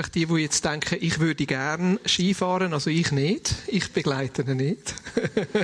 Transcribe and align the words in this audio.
Einfach 0.00 0.12
die, 0.12 0.24
die 0.24 0.34
jetzt 0.36 0.64
denken, 0.64 0.96
ich 0.98 1.20
würde 1.20 1.44
gerne 1.44 2.00
Skifahren, 2.06 2.72
also 2.72 2.88
ich 2.88 3.12
nicht. 3.12 3.54
Ich 3.66 3.92
begleite 3.92 4.40
ihn 4.48 4.56
nicht. 4.56 4.94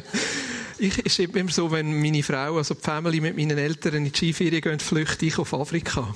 ich, 0.78 0.98
ist 0.98 1.18
immer 1.20 1.50
so, 1.50 1.70
wenn 1.70 2.02
meine 2.02 2.22
Frau, 2.22 2.58
also 2.58 2.74
die 2.74 2.82
Family 2.82 3.22
mit 3.22 3.34
meinen 3.34 3.56
Eltern 3.56 3.94
in 3.94 4.04
die 4.04 4.12
Skiferien 4.14 4.60
gehen, 4.60 4.78
flüchte 4.78 5.24
ich 5.24 5.38
auf 5.38 5.54
Afrika. 5.54 6.14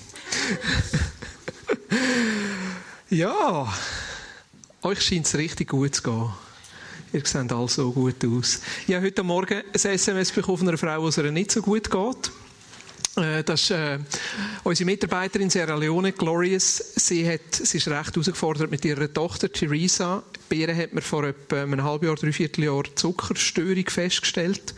ja, 3.09 3.72
euch 4.82 5.00
scheint 5.00 5.24
es 5.24 5.38
richtig 5.38 5.70
gut 5.70 5.95
zu 5.95 6.02
gehen. 6.02 6.30
Ihr 7.14 7.24
seht 7.24 7.50
alle 7.50 7.68
so 7.68 7.90
gut 7.90 8.23
aus. 8.26 8.60
Ich 8.87 8.95
habe 8.95 9.06
heute 9.06 9.23
Morgen 9.23 9.62
ein 9.62 9.64
SMS 9.73 10.30
bekommen 10.30 10.59
von 10.59 10.68
einer 10.68 10.76
Frau, 10.76 11.00
wo 11.00 11.09
es 11.09 11.16
ihr 11.16 11.32
nicht 11.32 11.52
so 11.52 11.62
gut 11.62 11.90
geht. 11.90 12.30
Äh, 13.16 13.42
das 13.42 13.62
ist 13.62 13.70
äh, 13.70 13.98
unsere 14.62 14.87
Mitarbeiterin 14.87 15.51
Sierra 15.51 15.74
Leone, 15.74 16.12
Glorious. 16.12 16.77
Sie, 16.96 17.28
hat, 17.28 17.55
sie 17.55 17.78
ist 17.78 17.88
recht 17.88 18.14
herausgefordert 18.14 18.70
mit 18.70 18.84
ihrer 18.84 19.12
Tochter 19.12 19.51
Theresa. 19.51 20.23
Bei 20.48 20.56
ihr 20.56 20.77
hat 20.77 20.92
man 20.92 21.02
vor 21.02 21.24
etwa 21.24 21.62
einem 21.62 21.82
halben 21.82 22.06
Jahr, 22.06 22.16
dreiviertel 22.16 22.65
Jahr 22.65 22.84
Zuckerstörung 22.95 23.87
festgestellt. 23.88 24.74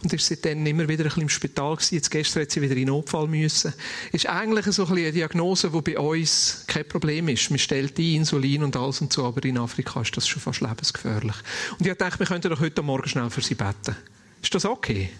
Und 0.00 0.12
ist 0.12 0.26
seitdem 0.26 0.64
immer 0.64 0.88
wieder 0.88 1.04
ein 1.04 1.08
bisschen 1.08 1.22
im 1.22 1.28
Spital 1.28 1.74
gewesen. 1.74 1.96
Jetzt 1.96 2.10
gestern 2.10 2.42
hat 2.42 2.52
sie 2.52 2.62
wieder 2.62 2.76
in 2.76 2.86
Notfall 2.86 3.26
müssen. 3.26 3.72
Ist 4.12 4.28
eigentlich 4.28 4.66
so 4.66 4.82
ein 4.84 4.88
bisschen 4.90 5.04
eine 5.04 5.12
Diagnose, 5.12 5.70
die 5.70 5.80
bei 5.80 5.98
uns 5.98 6.62
kein 6.68 6.86
Problem 6.86 7.28
ist. 7.28 7.50
Man 7.50 7.58
stellt 7.58 7.98
die 7.98 8.14
Insulin 8.14 8.62
und 8.62 8.76
alles 8.76 9.00
und 9.00 9.12
so, 9.12 9.24
aber 9.24 9.44
in 9.44 9.58
Afrika 9.58 10.00
ist 10.02 10.16
das 10.16 10.28
schon 10.28 10.40
fast 10.40 10.60
lebensgefährlich. 10.60 11.34
Und 11.80 11.86
ich 11.86 11.94
dachte, 11.94 12.20
wir 12.20 12.26
könnten 12.26 12.48
doch 12.48 12.60
heute 12.60 12.80
Morgen 12.82 13.08
schnell 13.08 13.28
für 13.30 13.40
sie 13.40 13.56
beten. 13.56 13.96
Ist 14.40 14.54
das 14.54 14.64
okay? 14.64 15.10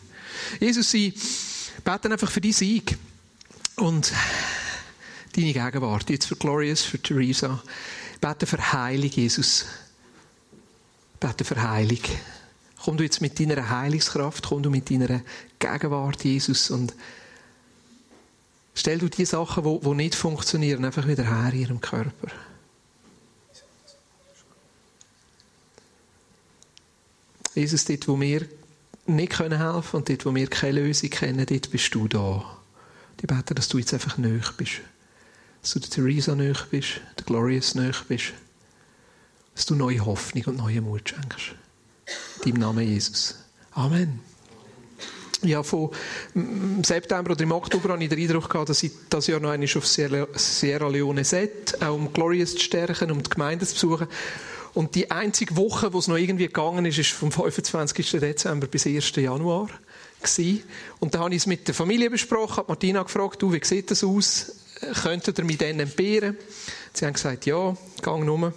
Jesus, 0.61 0.93
sie 0.93 1.13
beten 1.85 2.13
einfach 2.13 2.31
für 2.31 2.41
deinen 2.41 2.53
Sieg 2.53 2.97
und 3.77 4.13
deine 5.35 5.53
Gegenwart. 5.53 6.11
Jetzt 6.11 6.27
für 6.27 6.37
Glorious, 6.37 6.83
für 6.83 7.01
Theresa. 7.01 7.63
Beten 8.21 8.47
für 8.47 8.73
Heilung, 8.73 9.11
Jesus. 9.11 9.67
Beten 11.21 11.45
für 11.45 11.63
Heilung. 11.63 12.01
Komm 12.85 12.97
du 12.97 13.05
jetzt 13.05 13.21
mit 13.21 13.39
deiner 13.39 13.69
Heilungskraft, 13.69 14.47
komm 14.49 14.63
du 14.63 14.71
mit 14.71 14.91
deiner 14.91 15.21
Gegenwart, 15.59 16.25
Jesus, 16.25 16.71
und 16.71 16.95
stell 18.75 18.99
du 18.99 19.09
die 19.09 19.25
Sachen, 19.25 19.65
die, 19.65 19.81
die 19.81 19.95
nicht 19.95 20.15
funktionieren, 20.15 20.85
einfach 20.85 21.07
wieder 21.07 21.25
her 21.25 21.53
in 21.53 21.61
ihrem 21.61 21.81
Körper. 21.81 22.29
Jesus, 27.55 27.85
dort, 27.85 28.07
wo 28.07 28.21
wir 28.21 28.47
nicht 29.09 29.33
können 29.33 29.59
helfen 29.59 29.97
und 29.97 30.09
dort, 30.09 30.27
wo 30.27 30.35
wir 30.35 30.47
keine 30.49 30.81
Lösung 30.81 31.11
kennen, 31.11 31.45
dort 31.47 31.71
bist 31.71 31.95
du 31.95 32.09
da. 32.09 32.45
Ich 33.21 33.27
bete, 33.27 33.55
dass 33.55 33.69
du 33.69 33.79
jetzt 33.79 33.93
einfach 33.95 34.19
nöch 34.19 34.53
bist. 34.53 34.81
Dass 35.63 35.73
du 35.73 35.81
der 35.81 35.91
Theresa 35.91 36.35
nöch 36.35 36.67
bist, 36.71 37.01
der 37.19 37.25
Glorious 37.25 37.75
nöch 37.75 38.05
bist. 38.07 38.33
Dass 39.55 39.67
du 39.67 39.75
neue 39.75 40.05
Hoffnung 40.05 40.45
und 40.45 40.59
neue 40.59 40.81
Mut 40.81 41.09
schenkst. 41.09 41.55
In 42.45 42.53
deinem 42.53 42.61
Namen 42.61 42.87
Jesus. 42.87 43.35
Amen. 43.73 44.21
Ja, 45.43 45.63
von 45.63 45.91
September 46.83 47.33
oder 47.33 47.43
im 47.43 47.53
Oktober 47.53 47.91
habe 47.91 48.03
ich 48.03 48.11
den 48.11 48.19
Eindruck 48.19 48.51
gehabt, 48.51 48.71
dass 48.71 48.83
ich 48.83 48.91
das 49.09 49.29
Jahr 49.29 49.39
noch 49.39 49.51
einmal 49.51 49.69
auf 49.77 49.87
Sierra 49.87 50.89
Leone 50.89 51.25
set, 51.25 51.81
auch 51.81 51.95
um 51.95 52.13
Glorious 52.13 52.55
zu 52.55 52.61
stärken, 52.61 53.13
um 53.13 53.23
die 53.23 53.31
Gemeinde 53.31 53.65
zu 53.65 53.75
besuchen. 53.75 54.09
Und 54.79 54.95
die 54.95 55.11
einzige 55.11 55.57
Woche, 55.57 55.93
wo 55.93 55.99
es 55.99 56.07
noch 56.07 56.15
irgendwie 56.15 56.47
gegangen 56.47 56.87
ist, 56.87 56.99
ist 56.99 57.11
vom 57.11 57.33
25. 57.33 58.13
Dezember 58.13 58.69
bis 58.69 58.87
1. 58.87 59.13
Januar. 59.17 59.71
Gewesen. 60.23 60.63
Und 61.01 61.17
da 61.17 61.19
habe 61.19 61.35
ich 61.35 61.39
es 61.39 61.47
mit 61.47 61.67
der 61.67 61.75
Familie 61.75 62.09
besprochen, 62.11 62.59
habe 62.59 62.69
Martina 62.69 63.03
gefragt, 63.03 63.43
du, 63.43 63.53
wie 63.53 63.59
sieht 63.61 63.91
das 63.91 64.05
aus? 64.05 64.53
Könntet 65.03 65.37
ihr 65.37 65.45
mich 65.45 65.59
dann 65.59 65.81
entbehren? 65.81 66.37
Sie 66.93 67.05
haben 67.05 67.15
gesagt, 67.15 67.45
ja, 67.47 67.77
gang 68.03 68.25
nur. 68.25 68.53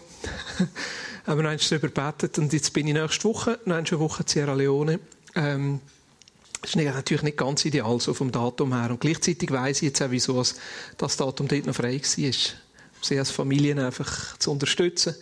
haben 1.26 1.42
wir 1.42 1.50
eins 1.50 1.68
darüber 1.68 1.88
gebetet 1.88 2.38
und 2.38 2.53
jetzt 2.53 2.72
bin 2.72 2.86
ich 2.86 2.94
nächste 2.94 3.24
Woche, 3.24 3.58
noch 3.66 3.78
eine 3.78 4.00
Woche 4.00 4.22
in 4.22 4.28
Sierra 4.28 4.53
Leone. 4.53 5.00
Ähm, 5.34 5.80
das 6.62 6.76
ist 6.76 6.76
natürlich 6.76 7.24
nicht 7.24 7.38
ganz 7.38 7.66
ideal, 7.66 8.00
so 8.00 8.14
vom 8.14 8.32
Datum 8.32 8.80
her. 8.80 8.92
Und 8.92 9.02
gleichzeitig 9.02 9.50
weiss 9.50 9.78
ich 9.78 9.88
jetzt 9.88 10.03
auch, 10.03 10.12
wieso 10.12 10.44
das 11.00 11.18
Datum 11.18 11.48
dort 11.48 11.66
noch 11.66 11.74
frei 11.74 12.00
war. 12.00 12.32
Sie 13.03 13.18
als 13.18 13.32
Familien 13.32 13.80
einfach 13.80 14.38
zu 14.38 14.52
unterstützen. 14.52 15.16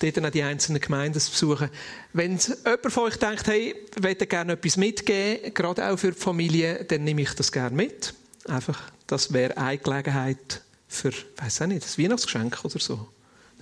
Dort 0.00 0.24
auch 0.24 0.30
die 0.30 0.42
einzelnen 0.42 0.80
Gemeinden 0.80 1.20
zu 1.20 1.30
besuchen. 1.30 1.68
Wenn 2.14 2.38
jemand 2.38 2.92
von 2.92 3.04
euch 3.04 3.16
denkt, 3.16 3.46
hey, 3.46 3.74
ich 3.94 4.02
möchte 4.02 4.26
gerne 4.26 4.54
etwas 4.54 4.78
mitgeben, 4.78 5.52
gerade 5.52 5.90
auch 5.90 5.98
für 5.98 6.12
die 6.12 6.18
Familie, 6.18 6.84
dann 6.84 7.04
nehme 7.04 7.22
ich 7.22 7.34
das 7.34 7.52
gerne 7.52 7.76
mit. 7.76 8.14
Einfach, 8.46 8.80
das 9.06 9.32
wäre 9.32 9.56
eine 9.58 9.78
Gelegenheit 9.78 10.62
für, 10.88 11.12
weiß 11.36 11.62
auch 11.62 11.66
nicht, 11.66 11.86
ein 11.86 12.04
Weihnachtsgeschenk 12.04 12.64
oder 12.64 12.78
so. 12.78 13.08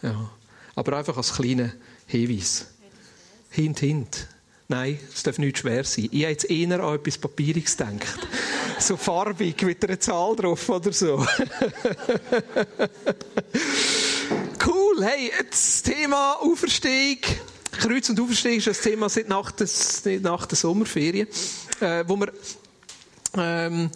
Ja. 0.02 0.30
Aber 0.76 0.96
einfach 0.96 1.16
als 1.16 1.34
kleiner 1.34 1.72
Hinweis. 2.06 2.66
Hint, 3.50 3.80
hint. 3.80 4.28
Nein, 4.68 4.98
es 5.12 5.24
darf 5.24 5.38
nicht 5.38 5.58
schwer 5.58 5.82
sein. 5.82 6.08
Ich 6.12 6.22
habe 6.22 6.32
jetzt 6.32 6.48
eher 6.48 6.80
an 6.80 6.94
etwas 6.94 7.18
Papieriges 7.18 7.76
gedacht. 7.76 8.28
so 8.78 8.96
farbig 8.96 9.60
mit 9.62 9.84
einer 9.84 9.98
Zahl 9.98 10.36
drauf 10.36 10.68
oder 10.68 10.92
so. 10.92 11.26
cool. 14.66 15.04
Hey, 15.04 15.30
das 15.50 15.82
Thema 15.82 16.34
Auferstehung. 16.40 17.18
Kreuz 17.72 18.08
und 18.08 18.20
Auferstehung 18.20 18.58
ist 18.58 18.66
das 18.66 18.80
Thema 18.80 19.08
seit 19.08 19.28
nach, 19.28 19.52
des, 19.52 20.02
nach 20.20 20.46
der 20.46 20.56
Sommerferien, 20.56 21.28
äh, 21.80 22.04
wo 22.06 22.16
wir 22.16 22.32
ähm, 23.36 23.90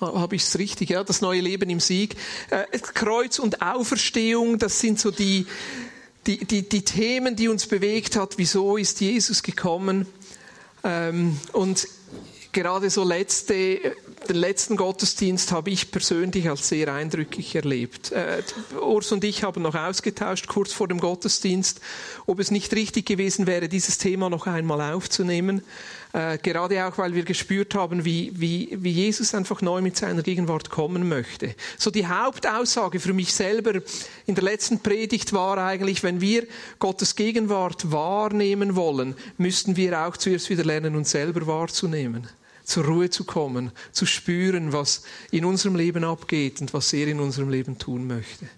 habe 0.00 0.36
ich 0.36 0.42
es 0.42 0.58
richtig, 0.58 0.90
ja, 0.90 1.04
das 1.04 1.20
neue 1.20 1.40
Leben 1.40 1.70
im 1.70 1.80
Sieg. 1.80 2.16
Äh, 2.50 2.64
Kreuz 2.78 3.38
und 3.38 3.62
Auferstehung, 3.62 4.58
das 4.58 4.80
sind 4.80 4.98
so 4.98 5.10
die, 5.10 5.46
die, 6.26 6.44
die, 6.44 6.68
die 6.68 6.82
Themen, 6.82 7.36
die 7.36 7.48
uns 7.48 7.66
bewegt 7.66 8.16
hat, 8.16 8.38
wieso 8.38 8.76
ist 8.76 9.00
Jesus 9.00 9.42
gekommen. 9.42 10.06
Ähm, 10.84 11.38
und 11.52 11.86
gerade 12.52 12.90
so 12.90 13.04
letzte, 13.04 13.96
den 14.26 14.36
letzten 14.36 14.76
Gottesdienst 14.76 15.52
habe 15.52 15.70
ich 15.70 15.90
persönlich 15.90 16.48
als 16.48 16.68
sehr 16.68 16.92
eindrücklich 16.92 17.54
erlebt. 17.54 18.12
Äh, 18.12 18.42
Urs 18.80 19.12
und 19.12 19.24
ich 19.24 19.42
haben 19.42 19.62
noch 19.62 19.74
ausgetauscht 19.74 20.46
kurz 20.46 20.72
vor 20.72 20.88
dem 20.88 21.00
Gottesdienst, 21.00 21.80
ob 22.26 22.38
es 22.38 22.50
nicht 22.50 22.74
richtig 22.74 23.06
gewesen 23.06 23.46
wäre, 23.46 23.68
dieses 23.68 23.98
Thema 23.98 24.28
noch 24.30 24.46
einmal 24.46 24.92
aufzunehmen. 24.92 25.62
Äh, 26.12 26.38
gerade 26.38 26.86
auch, 26.86 26.98
weil 26.98 27.14
wir 27.14 27.24
gespürt 27.24 27.74
haben, 27.74 28.04
wie, 28.04 28.32
wie, 28.34 28.76
wie 28.80 28.90
Jesus 28.90 29.34
einfach 29.34 29.60
neu 29.60 29.82
mit 29.82 29.96
seiner 29.96 30.22
Gegenwart 30.22 30.70
kommen 30.70 31.08
möchte. 31.08 31.54
So 31.78 31.90
die 31.90 32.06
Hauptaussage 32.06 33.00
für 33.00 33.12
mich 33.12 33.34
selber 33.34 33.80
in 34.26 34.34
der 34.34 34.44
letzten 34.44 34.80
Predigt 34.80 35.32
war 35.32 35.58
eigentlich, 35.58 36.02
wenn 36.02 36.20
wir 36.20 36.46
Gottes 36.78 37.16
Gegenwart 37.16 37.92
wahrnehmen 37.92 38.76
wollen, 38.76 39.14
müssten 39.38 39.76
wir 39.76 40.06
auch 40.06 40.16
zuerst 40.16 40.48
wieder 40.48 40.64
lernen, 40.64 40.96
uns 40.96 41.10
selber 41.10 41.46
wahrzunehmen 41.46 42.28
zur 42.66 42.84
Ruhe 42.84 43.08
zu 43.08 43.24
kommen, 43.24 43.70
zu 43.92 44.04
spüren, 44.04 44.72
was 44.72 45.04
in 45.30 45.44
unserem 45.44 45.76
Leben 45.76 46.04
abgeht 46.04 46.60
und 46.60 46.74
was 46.74 46.92
er 46.92 47.06
in 47.06 47.20
unserem 47.20 47.48
Leben 47.48 47.78
tun 47.78 48.06
möchte. 48.06 48.48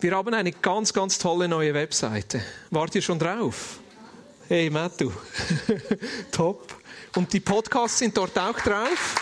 Wir 0.00 0.16
haben 0.16 0.34
eine 0.34 0.50
ganz, 0.50 0.92
ganz 0.92 1.18
tolle 1.18 1.46
neue 1.46 1.74
Webseite. 1.74 2.42
Wart 2.70 2.94
ihr 2.94 3.02
schon 3.02 3.18
drauf? 3.18 3.78
Hey, 4.48 4.70
Mattu. 4.70 5.12
Top. 6.32 6.74
Und 7.14 7.32
die 7.32 7.40
Podcasts 7.40 7.98
sind 7.98 8.16
dort 8.16 8.36
auch 8.38 8.58
drauf. 8.58 9.14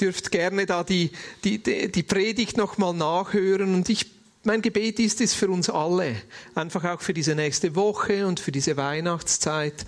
Dürft 0.00 0.30
gerne 0.30 0.66
da 0.66 0.82
die, 0.82 1.12
die, 1.44 1.62
die 1.90 2.02
Predigt 2.02 2.56
nochmal 2.56 2.94
nachhören. 2.94 3.74
Und 3.74 3.88
ich, 3.88 4.06
mein 4.42 4.62
Gebet 4.62 4.98
ist 4.98 5.20
es 5.20 5.34
für 5.34 5.48
uns 5.48 5.68
alle, 5.68 6.16
einfach 6.54 6.84
auch 6.84 7.00
für 7.00 7.12
diese 7.12 7.34
nächste 7.34 7.74
Woche 7.76 8.26
und 8.26 8.40
für 8.40 8.52
diese 8.52 8.76
Weihnachtszeit, 8.76 9.84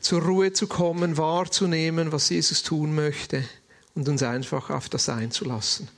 zur 0.00 0.22
Ruhe 0.22 0.52
zu 0.52 0.66
kommen, 0.66 1.16
wahrzunehmen, 1.16 2.12
was 2.12 2.28
Jesus 2.28 2.62
tun 2.62 2.94
möchte 2.94 3.42
und 3.94 4.08
uns 4.08 4.22
einfach 4.22 4.70
auf 4.70 4.88
das 4.88 5.08
einzulassen. 5.08 5.88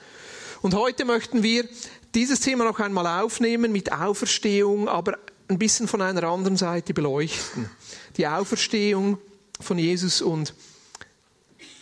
Und 0.62 0.75
heute 0.75 1.05
möchten 1.05 1.43
wir 1.43 1.69
dieses 2.15 2.41
Thema 2.41 2.65
noch 2.65 2.79
einmal 2.79 3.23
aufnehmen 3.23 3.73
mit 3.73 3.93
Auferstehung, 3.93 4.89
aber 4.89 5.19
ein 5.49 5.59
bisschen 5.59 5.89
von 5.89 6.01
einer 6.01 6.23
anderen 6.25 6.56
Seite 6.56 6.94
beleuchten. 6.94 7.69
Die 8.17 8.27
Auferstehung 8.27 9.19
von 9.61 9.79
Jesus 9.79 10.23
und 10.23 10.55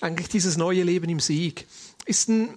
eigentlich 0.01 0.29
dieses 0.29 0.57
neue 0.57 0.83
Leben 0.83 1.09
im 1.09 1.21
Sieg. 1.21 1.67
Ist 2.05 2.29
ein 2.29 2.55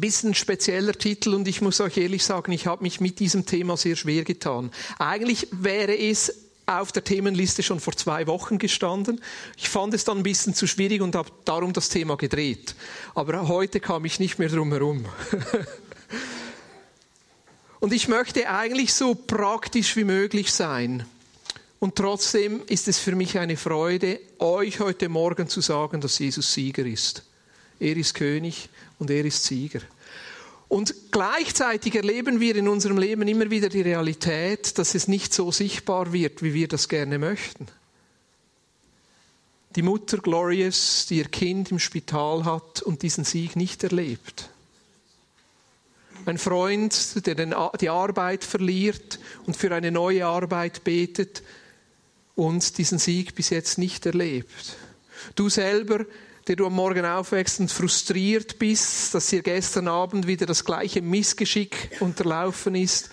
bisschen 0.00 0.34
spezieller 0.34 0.92
Titel 0.92 1.34
und 1.34 1.48
ich 1.48 1.60
muss 1.60 1.80
euch 1.80 1.96
ehrlich 1.96 2.24
sagen, 2.24 2.52
ich 2.52 2.66
habe 2.66 2.82
mich 2.82 3.00
mit 3.00 3.20
diesem 3.20 3.46
Thema 3.46 3.76
sehr 3.76 3.96
schwer 3.96 4.24
getan. 4.24 4.70
Eigentlich 4.98 5.48
wäre 5.52 5.96
es 5.96 6.34
auf 6.66 6.92
der 6.92 7.04
Themenliste 7.04 7.62
schon 7.62 7.80
vor 7.80 7.94
zwei 7.96 8.26
Wochen 8.26 8.58
gestanden. 8.58 9.20
Ich 9.56 9.68
fand 9.68 9.94
es 9.94 10.04
dann 10.04 10.18
ein 10.18 10.22
bisschen 10.22 10.54
zu 10.54 10.66
schwierig 10.66 11.02
und 11.02 11.14
habe 11.14 11.30
darum 11.44 11.72
das 11.72 11.88
Thema 11.88 12.16
gedreht. 12.16 12.74
Aber 13.14 13.48
heute 13.48 13.80
kam 13.80 14.04
ich 14.04 14.18
nicht 14.18 14.38
mehr 14.38 14.48
drum 14.48 14.72
herum. 14.72 15.04
Und 17.80 17.92
ich 17.92 18.08
möchte 18.08 18.48
eigentlich 18.48 18.94
so 18.94 19.14
praktisch 19.14 19.94
wie 19.96 20.04
möglich 20.04 20.50
sein. 20.50 21.04
Und 21.80 21.96
trotzdem 21.96 22.62
ist 22.66 22.88
es 22.88 22.98
für 22.98 23.14
mich 23.14 23.38
eine 23.38 23.58
Freude, 23.58 24.20
euch 24.38 24.80
heute 24.80 25.10
Morgen 25.10 25.48
zu 25.48 25.60
sagen, 25.60 26.00
dass 26.00 26.18
Jesus 26.18 26.54
Sieger 26.54 26.86
ist. 26.86 27.24
Er 27.78 27.94
ist 27.94 28.14
König 28.14 28.70
und 28.98 29.10
er 29.10 29.24
ist 29.24 29.44
Sieger. 29.44 29.80
Und 30.68 30.94
gleichzeitig 31.12 31.94
erleben 31.94 32.40
wir 32.40 32.56
in 32.56 32.68
unserem 32.68 32.98
Leben 32.98 33.28
immer 33.28 33.50
wieder 33.50 33.68
die 33.68 33.82
Realität, 33.82 34.78
dass 34.78 34.94
es 34.94 35.08
nicht 35.08 35.32
so 35.32 35.52
sichtbar 35.52 36.12
wird, 36.12 36.42
wie 36.42 36.54
wir 36.54 36.68
das 36.68 36.88
gerne 36.88 37.18
möchten. 37.18 37.68
Die 39.76 39.82
Mutter 39.82 40.18
Glorious, 40.18 41.06
die 41.08 41.18
ihr 41.18 41.28
Kind 41.28 41.70
im 41.70 41.78
Spital 41.78 42.44
hat 42.44 42.82
und 42.82 43.02
diesen 43.02 43.24
Sieg 43.24 43.56
nicht 43.56 43.84
erlebt. 43.84 44.48
Ein 46.26 46.38
Freund, 46.38 47.26
der 47.26 47.70
die 47.80 47.88
Arbeit 47.90 48.44
verliert 48.44 49.18
und 49.46 49.56
für 49.56 49.74
eine 49.74 49.90
neue 49.90 50.26
Arbeit 50.26 50.82
betet 50.84 51.42
und 52.34 52.78
diesen 52.78 52.98
Sieg 52.98 53.34
bis 53.34 53.50
jetzt 53.50 53.78
nicht 53.78 54.06
erlebt. 54.06 54.76
Du 55.34 55.48
selber, 55.48 56.06
der 56.46 56.56
du 56.56 56.66
am 56.66 56.74
Morgen 56.74 57.06
aufwächst 57.06 57.60
und 57.60 57.72
frustriert 57.72 58.58
bist, 58.58 59.14
dass 59.14 59.28
dir 59.28 59.42
gestern 59.42 59.88
Abend 59.88 60.26
wieder 60.26 60.46
das 60.46 60.64
gleiche 60.64 61.00
Missgeschick 61.00 61.96
unterlaufen 62.00 62.74
ist, 62.74 63.10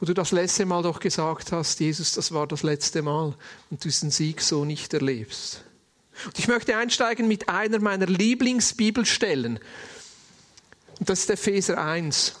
wo 0.00 0.06
du 0.06 0.14
das 0.14 0.32
letzte 0.32 0.66
Mal 0.66 0.82
doch 0.82 0.98
gesagt 0.98 1.52
hast, 1.52 1.78
Jesus, 1.78 2.12
das 2.12 2.32
war 2.32 2.46
das 2.46 2.64
letzte 2.64 3.02
Mal 3.02 3.34
und 3.70 3.84
du 3.84 3.88
diesen 3.88 4.10
Sieg 4.10 4.40
so 4.40 4.64
nicht 4.64 4.92
erlebst. 4.94 5.64
Und 6.26 6.38
ich 6.38 6.48
möchte 6.48 6.76
einsteigen 6.76 7.28
mit 7.28 7.48
einer 7.48 7.78
meiner 7.78 8.06
Lieblingsbibelstellen. 8.06 9.60
Und 10.98 11.08
das 11.08 11.20
ist 11.20 11.30
Epheser 11.30 11.82
1. 11.82 12.34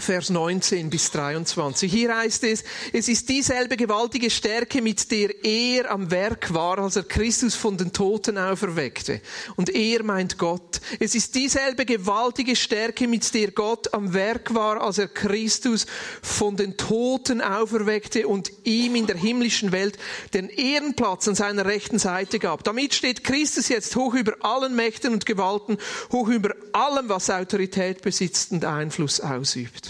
Vers 0.00 0.30
19 0.30 0.90
bis 0.90 1.10
23. 1.10 1.90
Hier 1.90 2.16
heißt 2.16 2.44
es, 2.44 2.64
es 2.92 3.08
ist 3.08 3.28
dieselbe 3.28 3.76
gewaltige 3.76 4.30
Stärke, 4.30 4.82
mit 4.82 5.10
der 5.10 5.44
er 5.44 5.90
am 5.90 6.10
Werk 6.10 6.52
war, 6.54 6.78
als 6.78 6.96
er 6.96 7.02
Christus 7.02 7.54
von 7.54 7.76
den 7.76 7.92
Toten 7.92 8.38
auferweckte. 8.38 9.20
Und 9.56 9.68
er 9.70 10.02
meint 10.02 10.38
Gott. 10.38 10.80
Es 10.98 11.14
ist 11.14 11.34
dieselbe 11.34 11.84
gewaltige 11.84 12.56
Stärke, 12.56 13.06
mit 13.06 13.32
der 13.34 13.50
Gott 13.50 13.92
am 13.94 14.14
Werk 14.14 14.54
war, 14.54 14.80
als 14.80 14.98
er 14.98 15.08
Christus 15.08 15.86
von 16.22 16.56
den 16.56 16.76
Toten 16.76 17.40
auferweckte 17.40 18.26
und 18.26 18.50
ihm 18.64 18.94
in 18.94 19.06
der 19.06 19.16
himmlischen 19.16 19.72
Welt 19.72 19.98
den 20.34 20.48
Ehrenplatz 20.48 21.28
an 21.28 21.34
seiner 21.34 21.66
rechten 21.66 21.98
Seite 21.98 22.38
gab. 22.38 22.64
Damit 22.64 22.94
steht 22.94 23.24
Christus 23.24 23.68
jetzt 23.68 23.94
hoch 23.96 24.14
über 24.14 24.34
allen 24.40 24.74
Mächten 24.74 25.12
und 25.12 25.26
Gewalten, 25.26 25.78
hoch 26.12 26.28
über 26.28 26.54
allem, 26.72 27.08
was 27.08 27.30
Autorität 27.30 28.02
besitzt 28.02 28.52
und 28.52 28.64
Einfluss 28.64 29.20
ausübt. 29.20 29.89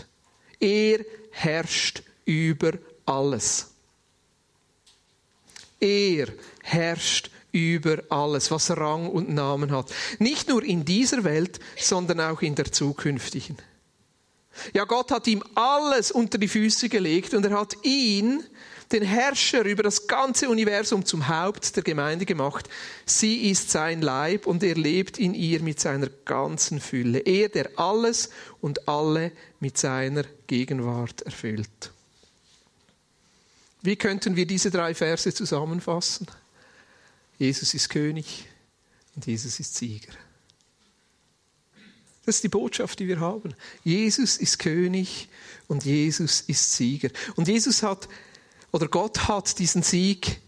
Er 0.61 1.05
herrscht 1.31 2.03
über 2.25 2.73
alles. 3.07 3.71
Er 5.81 6.29
herrscht 6.63 7.31
über 7.53 8.03
alles, 8.11 8.51
was 8.51 8.71
Rang 8.71 9.09
und 9.09 9.31
Namen 9.31 9.73
hat. 9.73 9.93
Nicht 10.19 10.49
nur 10.49 10.63
in 10.63 10.85
dieser 10.85 11.25
Welt, 11.25 11.59
sondern 11.77 12.21
auch 12.21 12.43
in 12.43 12.55
der 12.55 12.71
zukünftigen. 12.71 13.57
Ja, 14.75 14.85
Gott 14.85 15.11
hat 15.11 15.27
ihm 15.27 15.43
alles 15.55 16.11
unter 16.11 16.39
die 16.39 16.49
Füße 16.49 16.89
gelegt 16.89 17.35
und 17.35 17.45
er 17.45 17.59
hat 17.59 17.77
ihn 17.83 18.45
den 18.93 19.03
Herrscher 19.03 19.65
über 19.65 19.83
das 19.83 20.09
ganze 20.09 20.49
Universum 20.49 21.05
zum 21.05 21.29
Haupt 21.29 21.77
der 21.77 21.83
Gemeinde 21.83 22.27
gemacht. 22.27 22.69
Sie 23.07 23.51
ist 23.51 23.71
sein 23.71 24.03
Leib 24.03 24.47
und 24.47 24.63
er 24.63 24.75
lebt 24.75 25.19
in 25.19 25.35
ihr 25.35 25.61
mit 25.63 25.79
seiner 25.79 26.09
ganzen 26.25 26.81
Fülle. 26.81 27.21
Er, 27.21 27.49
der 27.49 27.71
alles 27.77 28.31
und 28.61 28.89
alle 28.89 29.33
mit 29.61 29.79
seiner 29.79 30.25
Gegenwart 30.47 31.23
erfüllt. 31.23 31.93
Wie 33.83 33.97
könnten 33.97 34.37
wir 34.37 34.47
diese 34.47 34.71
drei 34.71 34.95
Verse 34.95 35.33
zusammenfassen? 35.33 36.27
Jesus 37.39 37.73
ist 37.73 37.89
König 37.89 38.47
und 39.15 39.27
Jesus 39.27 39.59
ist 39.61 39.77
Sieger. 39.77 40.13
Das 42.31 42.37
ist 42.37 42.45
die 42.45 42.49
Botschaft, 42.49 43.01
die 43.01 43.09
wir 43.09 43.19
haben. 43.19 43.57
Jesus 43.83 44.37
ist 44.37 44.61
König 44.61 45.29
und 45.67 45.85
Jesus 45.85 46.43
ist 46.43 46.77
Sieger. 46.77 47.09
Und 47.35 47.49
Jesus 47.49 47.83
hat 47.83 48.09
oder 48.71 48.87
Gott 48.87 49.27
hat 49.27 49.59
diesen 49.59 49.83
Sieg 49.83 50.39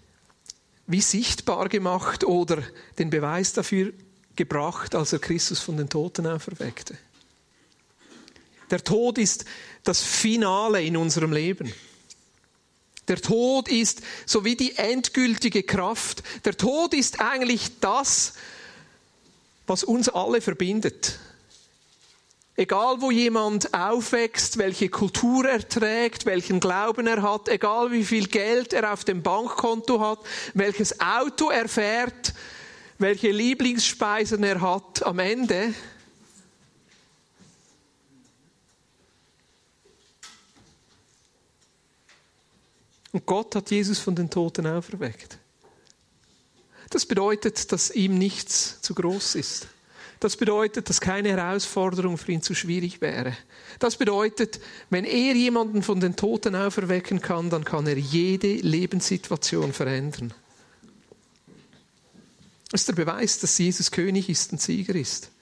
wie 0.87 1.00
sichtbar 1.00 1.69
gemacht 1.69 2.23
oder 2.23 2.62
den 3.00 3.11
Beweis 3.11 3.52
dafür 3.52 3.93
gebracht, 4.37 4.94
als 4.94 5.12
er 5.12 5.19
Christus 5.19 5.58
von 5.58 5.76
den 5.76 5.88
Toten 5.88 6.25
auferweckte. 6.25 6.96
Der 8.70 8.85
Tod 8.85 9.19
ist 9.19 9.44
das 9.82 10.02
Finale 10.02 10.85
in 10.85 10.96
unserem 10.96 11.32
Leben. 11.32 11.75
Der 13.08 13.20
Tod 13.20 13.67
ist 13.69 14.02
so 14.25 14.44
wie 14.44 14.55
die 14.55 14.76
endgültige 14.76 15.64
Kraft. 15.64 16.23
Der 16.44 16.56
Tod 16.56 16.94
ist 16.94 17.20
eigentlich 17.20 17.81
das, 17.81 18.35
was 19.67 19.82
uns 19.82 20.08
alle 20.08 20.40
verbindet. 20.40 21.19
Egal 22.54 23.00
wo 23.00 23.10
jemand 23.10 23.72
aufwächst, 23.72 24.58
welche 24.58 24.90
Kultur 24.90 25.49
er 25.49 25.66
trägt, 25.66 26.26
welchen 26.26 26.60
Glauben 26.60 27.06
er 27.06 27.22
hat, 27.22 27.49
egal 27.49 27.93
wie 27.93 28.04
viel 28.04 28.26
Geld 28.26 28.75
er 28.75 28.93
auf 28.93 29.04
dem 29.04 29.22
Bankkonto 29.22 30.00
hat, 30.00 30.19
welches 30.52 31.00
Auto 31.00 31.50
er 31.50 31.69
fährt, 31.69 32.34
welche 32.99 33.31
Lieblingsspeisen 33.31 34.44
er 34.44 34.60
hat, 34.60 35.02
am 35.02 35.19
Ende 35.19 35.72
Und 43.12 43.26
Gott 43.26 43.54
hat 43.54 43.70
Jesus 43.70 43.99
von 43.99 44.16
den 44.16 44.31
Toten 44.31 44.66
auferweckt. 44.66 45.38
Das 46.88 47.06
bedeutet, 47.06 47.70
dass 47.70 47.90
ihm 47.90 48.19
nichts 48.19 48.81
zu 48.81 48.94
groß 48.94 49.34
ist. 49.34 49.69
Das 50.23 50.37
bedeutet, 50.37 50.89
dass 50.89 51.01
keine 51.01 51.31
Herausforderung 51.31 52.17
für 52.17 52.31
ihn 52.31 52.43
zu 52.43 52.55
schwierig 52.55 53.01
wäre. 53.01 53.37
Das 53.81 53.97
bedeutet, 53.97 54.61
wenn 54.89 55.05
er 55.05 55.35
jemanden 55.35 55.83
von 55.83 55.99
den 55.99 56.15
Toten 56.15 56.55
auferwecken 56.55 57.21
kann, 57.21 57.51
dann 57.51 57.65
kann 57.65 57.89
er 57.89 57.99
jede 57.99 58.55
Lebenssituation 58.55 59.73
verändern. 59.73 60.33
Das 62.71 62.83
ist 62.83 62.88
der 62.88 62.93
Beweis, 62.93 63.41
dass 63.41 63.59
Jesus 63.59 63.91
König 63.91 64.29
ist 64.29 64.52
und 64.52 64.62
Sieger 64.62 64.95
ist. 64.95 65.33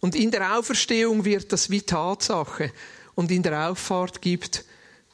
Und 0.00 0.14
in 0.14 0.30
der 0.30 0.58
Auferstehung 0.58 1.26
wird 1.26 1.52
das 1.52 1.68
wie 1.68 1.82
Tatsache. 1.82 2.72
Und 3.16 3.30
in 3.30 3.42
der 3.42 3.68
Auffahrt 3.68 4.22
gibt 4.22 4.64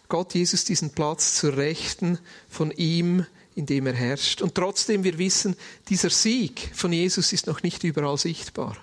Gott 0.07 0.33
Jesus 0.33 0.65
diesen 0.65 0.91
Platz 0.91 1.35
zur 1.35 1.57
Rechten 1.57 2.21
von 2.49 2.71
ihm, 2.71 3.27
in 3.57 3.67
dem 3.67 3.89
er 3.89 3.95
herrscht. 3.95 4.43
Und 4.43 4.55
trotzdem, 4.55 5.03
wir 5.03 5.19
wissen, 5.19 5.57
dieser 5.89 6.11
Sieg 6.11 6.71
von 6.73 6.93
Jesus 6.93 7.33
ist 7.33 7.49
noch 7.49 7.65
nicht 7.65 7.83
überall 7.83 8.17
sichtbar. 8.17 8.77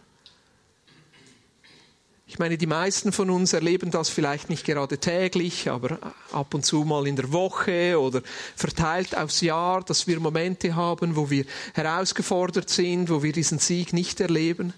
Ich 2.30 2.38
meine, 2.38 2.60
die 2.60 2.68
meisten 2.68 3.12
von 3.12 3.32
uns 3.32 3.54
erleben 3.54 3.90
das 3.90 4.08
vielleicht 4.08 4.52
nicht 4.52 4.64
gerade 4.64 5.00
täglich, 5.00 5.68
aber 5.68 5.98
ab 6.32 6.54
und 6.54 6.64
zu 6.64 6.84
mal 6.84 7.08
in 7.08 7.16
der 7.16 7.32
Woche 7.32 8.00
oder 8.00 8.22
verteilt 8.56 9.18
aufs 9.18 9.42
Jahr, 9.42 9.84
dass 9.84 10.06
wir 10.06 10.20
Momente 10.20 10.76
haben, 10.76 11.16
wo 11.16 11.32
wir 11.32 11.46
herausgefordert 11.74 12.70
sind, 12.70 13.10
wo 13.10 13.24
wir 13.24 13.34
diesen 13.34 13.58
Sieg 13.58 13.94
nicht 13.94 14.20
erleben. 14.20 14.76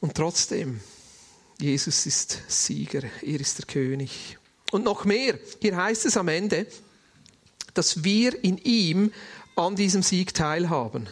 Und 0.00 0.16
trotzdem, 0.16 0.80
Jesus 1.58 2.04
ist 2.04 2.42
Sieger, 2.46 3.04
er 3.22 3.40
ist 3.40 3.56
der 3.56 3.64
König. 3.64 4.36
Und 4.72 4.84
noch 4.84 5.06
mehr, 5.06 5.38
hier 5.62 5.76
heißt 5.76 6.04
es 6.04 6.18
am 6.18 6.28
Ende, 6.28 6.66
dass 7.72 8.04
wir 8.04 8.44
in 8.44 8.58
ihm 8.58 9.12
an 9.56 9.76
diesem 9.76 10.02
Sieg 10.02 10.34
teilhaben. 10.34 11.08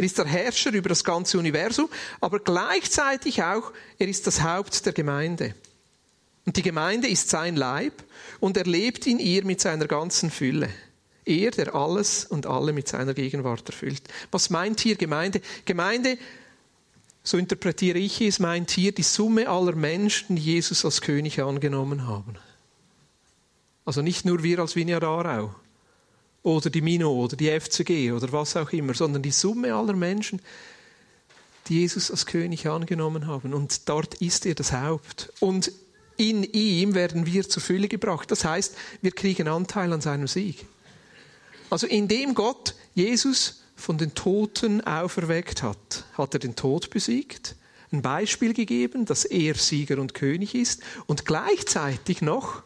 Er 0.00 0.04
ist 0.04 0.16
der 0.16 0.24
Herrscher 0.24 0.72
über 0.72 0.88
das 0.88 1.04
ganze 1.04 1.38
Universum, 1.38 1.86
aber 2.22 2.38
gleichzeitig 2.38 3.42
auch, 3.42 3.70
er 3.98 4.08
ist 4.08 4.26
das 4.26 4.42
Haupt 4.42 4.86
der 4.86 4.94
Gemeinde. 4.94 5.54
Und 6.46 6.56
die 6.56 6.62
Gemeinde 6.62 7.06
ist 7.06 7.28
sein 7.28 7.54
Leib 7.54 8.02
und 8.40 8.56
er 8.56 8.64
lebt 8.64 9.06
in 9.06 9.18
ihr 9.18 9.44
mit 9.44 9.60
seiner 9.60 9.86
ganzen 9.86 10.30
Fülle. 10.30 10.70
Er, 11.26 11.50
der 11.50 11.74
alles 11.74 12.24
und 12.24 12.46
alle 12.46 12.72
mit 12.72 12.88
seiner 12.88 13.12
Gegenwart 13.12 13.68
erfüllt. 13.68 14.02
Was 14.30 14.48
meint 14.48 14.80
hier 14.80 14.96
Gemeinde? 14.96 15.42
Gemeinde, 15.66 16.16
so 17.22 17.36
interpretiere 17.36 17.98
ich 17.98 18.22
es, 18.22 18.38
meint 18.38 18.70
hier 18.70 18.92
die 18.92 19.02
Summe 19.02 19.50
aller 19.50 19.74
Menschen, 19.74 20.36
die 20.36 20.42
Jesus 20.42 20.82
als 20.82 21.02
König 21.02 21.42
angenommen 21.42 22.06
haben. 22.06 22.36
Also 23.84 24.00
nicht 24.00 24.24
nur 24.24 24.42
wir 24.42 24.60
als 24.60 24.76
Vineyard 24.76 25.04
Aarau, 25.04 25.54
oder 26.42 26.70
die 26.70 26.80
Mino 26.80 27.12
oder 27.12 27.36
die 27.36 27.48
FCG 27.48 28.12
oder 28.12 28.32
was 28.32 28.56
auch 28.56 28.72
immer, 28.72 28.94
sondern 28.94 29.22
die 29.22 29.30
Summe 29.30 29.74
aller 29.74 29.94
Menschen, 29.94 30.40
die 31.68 31.80
Jesus 31.80 32.10
als 32.10 32.26
König 32.26 32.66
angenommen 32.66 33.26
haben. 33.26 33.54
Und 33.54 33.88
dort 33.88 34.14
ist 34.14 34.46
er 34.46 34.54
das 34.54 34.72
Haupt. 34.72 35.32
Und 35.40 35.72
in 36.16 36.42
ihm 36.44 36.94
werden 36.94 37.26
wir 37.26 37.48
zur 37.48 37.62
Fülle 37.62 37.88
gebracht. 37.88 38.30
Das 38.30 38.44
heißt, 38.44 38.76
wir 39.02 39.12
kriegen 39.12 39.48
Anteil 39.48 39.92
an 39.92 40.00
seinem 40.00 40.28
Sieg. 40.28 40.66
Also 41.70 41.86
indem 41.86 42.34
Gott 42.34 42.74
Jesus 42.94 43.62
von 43.76 43.96
den 43.96 44.14
Toten 44.14 44.80
auferweckt 44.82 45.62
hat, 45.62 46.04
hat 46.18 46.34
er 46.34 46.40
den 46.40 46.56
Tod 46.56 46.90
besiegt, 46.90 47.56
ein 47.92 48.02
Beispiel 48.02 48.52
gegeben, 48.54 49.04
dass 49.04 49.24
er 49.24 49.54
Sieger 49.54 49.98
und 49.98 50.14
König 50.14 50.54
ist 50.54 50.82
und 51.06 51.24
gleichzeitig 51.24 52.22
noch 52.22 52.62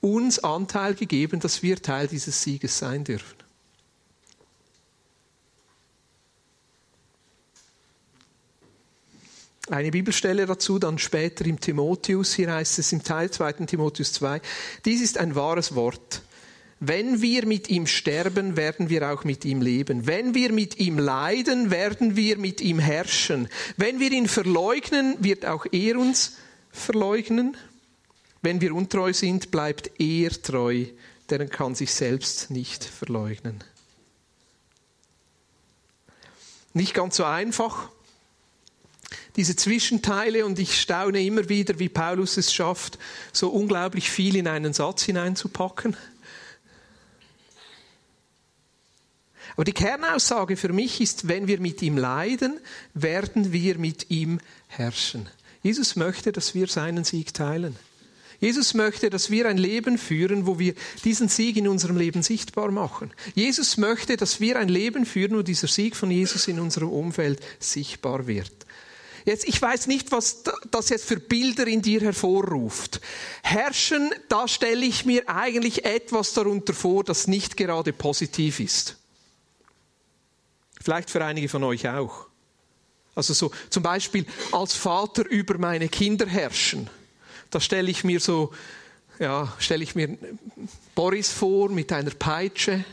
uns 0.00 0.38
Anteil 0.38 0.94
gegeben, 0.94 1.40
dass 1.40 1.62
wir 1.62 1.80
Teil 1.80 2.08
dieses 2.08 2.42
Sieges 2.42 2.78
sein 2.78 3.04
dürfen. 3.04 3.36
Eine 9.68 9.90
Bibelstelle 9.90 10.46
dazu, 10.46 10.78
dann 10.78 10.98
später 10.98 11.44
im 11.44 11.58
Timotheus, 11.58 12.34
hier 12.34 12.52
heißt 12.52 12.78
es 12.78 12.92
im 12.92 13.02
Teil 13.02 13.30
2. 13.30 13.52
Timotheus 13.66 14.12
2, 14.12 14.40
dies 14.84 15.02
ist 15.02 15.18
ein 15.18 15.34
wahres 15.34 15.74
Wort. 15.74 16.22
Wenn 16.78 17.20
wir 17.20 17.46
mit 17.46 17.68
ihm 17.68 17.86
sterben, 17.86 18.56
werden 18.56 18.90
wir 18.90 19.10
auch 19.10 19.24
mit 19.24 19.44
ihm 19.44 19.62
leben. 19.62 20.06
Wenn 20.06 20.34
wir 20.34 20.52
mit 20.52 20.78
ihm 20.78 20.98
leiden, 20.98 21.70
werden 21.70 22.14
wir 22.14 22.38
mit 22.38 22.60
ihm 22.60 22.78
herrschen. 22.78 23.48
Wenn 23.76 23.98
wir 23.98 24.12
ihn 24.12 24.28
verleugnen, 24.28 25.16
wird 25.20 25.46
auch 25.46 25.66
er 25.72 25.98
uns 25.98 26.36
verleugnen. 26.70 27.56
Wenn 28.42 28.60
wir 28.60 28.74
untreu 28.74 29.12
sind, 29.12 29.50
bleibt 29.50 29.90
er 30.00 30.30
treu, 30.30 30.86
denn 31.30 31.40
er 31.40 31.48
kann 31.48 31.74
sich 31.74 31.92
selbst 31.92 32.50
nicht 32.50 32.84
verleugnen. 32.84 33.64
Nicht 36.72 36.94
ganz 36.94 37.16
so 37.16 37.24
einfach, 37.24 37.88
diese 39.36 39.56
Zwischenteile, 39.56 40.46
und 40.46 40.58
ich 40.58 40.80
staune 40.80 41.22
immer 41.22 41.48
wieder, 41.48 41.78
wie 41.78 41.88
Paulus 41.88 42.36
es 42.36 42.52
schafft, 42.52 42.98
so 43.32 43.48
unglaublich 43.48 44.10
viel 44.10 44.36
in 44.36 44.48
einen 44.48 44.72
Satz 44.72 45.02
hineinzupacken. 45.02 45.96
Aber 49.52 49.64
die 49.64 49.72
Kernaussage 49.72 50.56
für 50.56 50.72
mich 50.72 51.00
ist, 51.00 51.28
wenn 51.28 51.46
wir 51.46 51.60
mit 51.60 51.80
ihm 51.80 51.96
leiden, 51.96 52.60
werden 52.92 53.52
wir 53.52 53.78
mit 53.78 54.10
ihm 54.10 54.40
herrschen. 54.68 55.28
Jesus 55.62 55.96
möchte, 55.96 56.30
dass 56.32 56.54
wir 56.54 56.66
seinen 56.66 57.04
Sieg 57.04 57.32
teilen. 57.32 57.76
Jesus 58.40 58.74
möchte, 58.74 59.10
dass 59.10 59.30
wir 59.30 59.46
ein 59.46 59.58
Leben 59.58 59.98
führen, 59.98 60.46
wo 60.46 60.58
wir 60.58 60.74
diesen 61.04 61.28
Sieg 61.28 61.56
in 61.56 61.68
unserem 61.68 61.96
Leben 61.96 62.22
sichtbar 62.22 62.70
machen. 62.70 63.12
Jesus 63.34 63.76
möchte, 63.76 64.16
dass 64.16 64.40
wir 64.40 64.58
ein 64.58 64.68
Leben 64.68 65.06
führen, 65.06 65.36
wo 65.36 65.42
dieser 65.42 65.68
Sieg 65.68 65.96
von 65.96 66.10
Jesus 66.10 66.48
in 66.48 66.60
unserem 66.60 66.90
Umfeld 66.90 67.40
sichtbar 67.58 68.26
wird. 68.26 68.52
Jetzt, 69.24 69.48
ich 69.48 69.60
weiß 69.60 69.88
nicht, 69.88 70.12
was 70.12 70.44
das 70.70 70.88
jetzt 70.88 71.06
für 71.06 71.18
Bilder 71.18 71.66
in 71.66 71.82
dir 71.82 72.00
hervorruft. 72.00 73.00
Herrschen, 73.42 74.14
da 74.28 74.46
stelle 74.46 74.86
ich 74.86 75.04
mir 75.04 75.28
eigentlich 75.28 75.84
etwas 75.84 76.32
darunter 76.32 76.72
vor, 76.74 77.02
das 77.02 77.26
nicht 77.26 77.56
gerade 77.56 77.92
positiv 77.92 78.60
ist. 78.60 78.96
Vielleicht 80.80 81.10
für 81.10 81.24
einige 81.24 81.48
von 81.48 81.64
euch 81.64 81.88
auch. 81.88 82.26
Also 83.16 83.34
so 83.34 83.50
zum 83.70 83.82
Beispiel 83.82 84.26
als 84.52 84.74
Vater 84.74 85.26
über 85.28 85.58
meine 85.58 85.88
Kinder 85.88 86.26
herrschen. 86.26 86.88
Da 87.50 87.60
stelle 87.60 87.90
ich 87.90 88.04
mir 88.04 88.20
so, 88.20 88.52
ja, 89.18 89.52
stelle 89.58 89.82
ich 89.82 89.94
mir 89.94 90.16
Boris 90.94 91.30
vor 91.30 91.68
mit 91.68 91.92
einer 91.92 92.10
Peitsche 92.10 92.84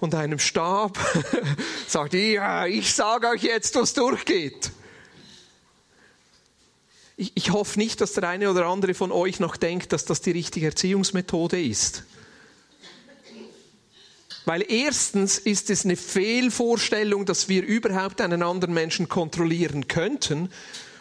und 0.00 0.14
einem 0.14 0.38
Stab. 0.38 0.98
Sagt, 1.86 2.14
ja, 2.14 2.66
ich 2.66 2.92
sage 2.92 3.28
euch 3.28 3.42
jetzt, 3.42 3.74
was 3.76 3.94
durchgeht. 3.94 4.70
Ich, 7.16 7.32
ich 7.34 7.50
hoffe 7.52 7.78
nicht, 7.78 8.00
dass 8.00 8.14
der 8.14 8.28
eine 8.28 8.50
oder 8.50 8.66
andere 8.66 8.94
von 8.94 9.12
euch 9.12 9.38
noch 9.38 9.56
denkt, 9.56 9.92
dass 9.92 10.04
das 10.04 10.20
die 10.20 10.32
richtige 10.32 10.66
Erziehungsmethode 10.66 11.62
ist. 11.62 12.04
Weil 14.44 14.64
erstens 14.68 15.38
ist 15.38 15.70
es 15.70 15.84
eine 15.84 15.96
Fehlvorstellung, 15.96 17.26
dass 17.26 17.48
wir 17.48 17.64
überhaupt 17.64 18.20
einen 18.20 18.42
anderen 18.42 18.74
Menschen 18.74 19.08
kontrollieren 19.08 19.86
könnten. 19.86 20.50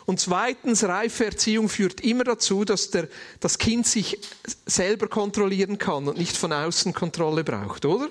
Und 0.05 0.19
zweitens, 0.19 0.83
reife 0.83 1.25
Erziehung 1.25 1.69
führt 1.69 2.01
immer 2.01 2.23
dazu, 2.23 2.65
dass 2.65 2.91
der, 2.91 3.07
das 3.39 3.57
Kind 3.57 3.87
sich 3.87 4.19
selber 4.65 5.07
kontrollieren 5.07 5.77
kann 5.77 6.07
und 6.07 6.17
nicht 6.17 6.35
von 6.35 6.51
außen 6.51 6.93
Kontrolle 6.93 7.43
braucht, 7.43 7.85
oder? 7.85 8.09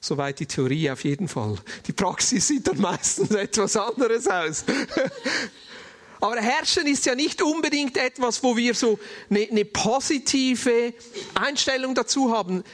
Soweit 0.00 0.38
die 0.38 0.46
Theorie 0.46 0.90
auf 0.90 1.04
jeden 1.04 1.28
Fall. 1.28 1.56
Die 1.86 1.92
Praxis 1.92 2.48
sieht 2.48 2.68
dann 2.68 2.78
meistens 2.78 3.30
etwas 3.30 3.76
anderes 3.76 4.28
aus. 4.28 4.64
Aber 6.20 6.36
Herrschen 6.36 6.86
ist 6.86 7.04
ja 7.06 7.14
nicht 7.14 7.42
unbedingt 7.42 7.96
etwas, 7.96 8.42
wo 8.42 8.56
wir 8.56 8.74
so 8.74 8.98
eine, 9.28 9.46
eine 9.50 9.64
positive 9.64 10.94
Einstellung 11.34 11.94
dazu 11.94 12.30
haben 12.30 12.64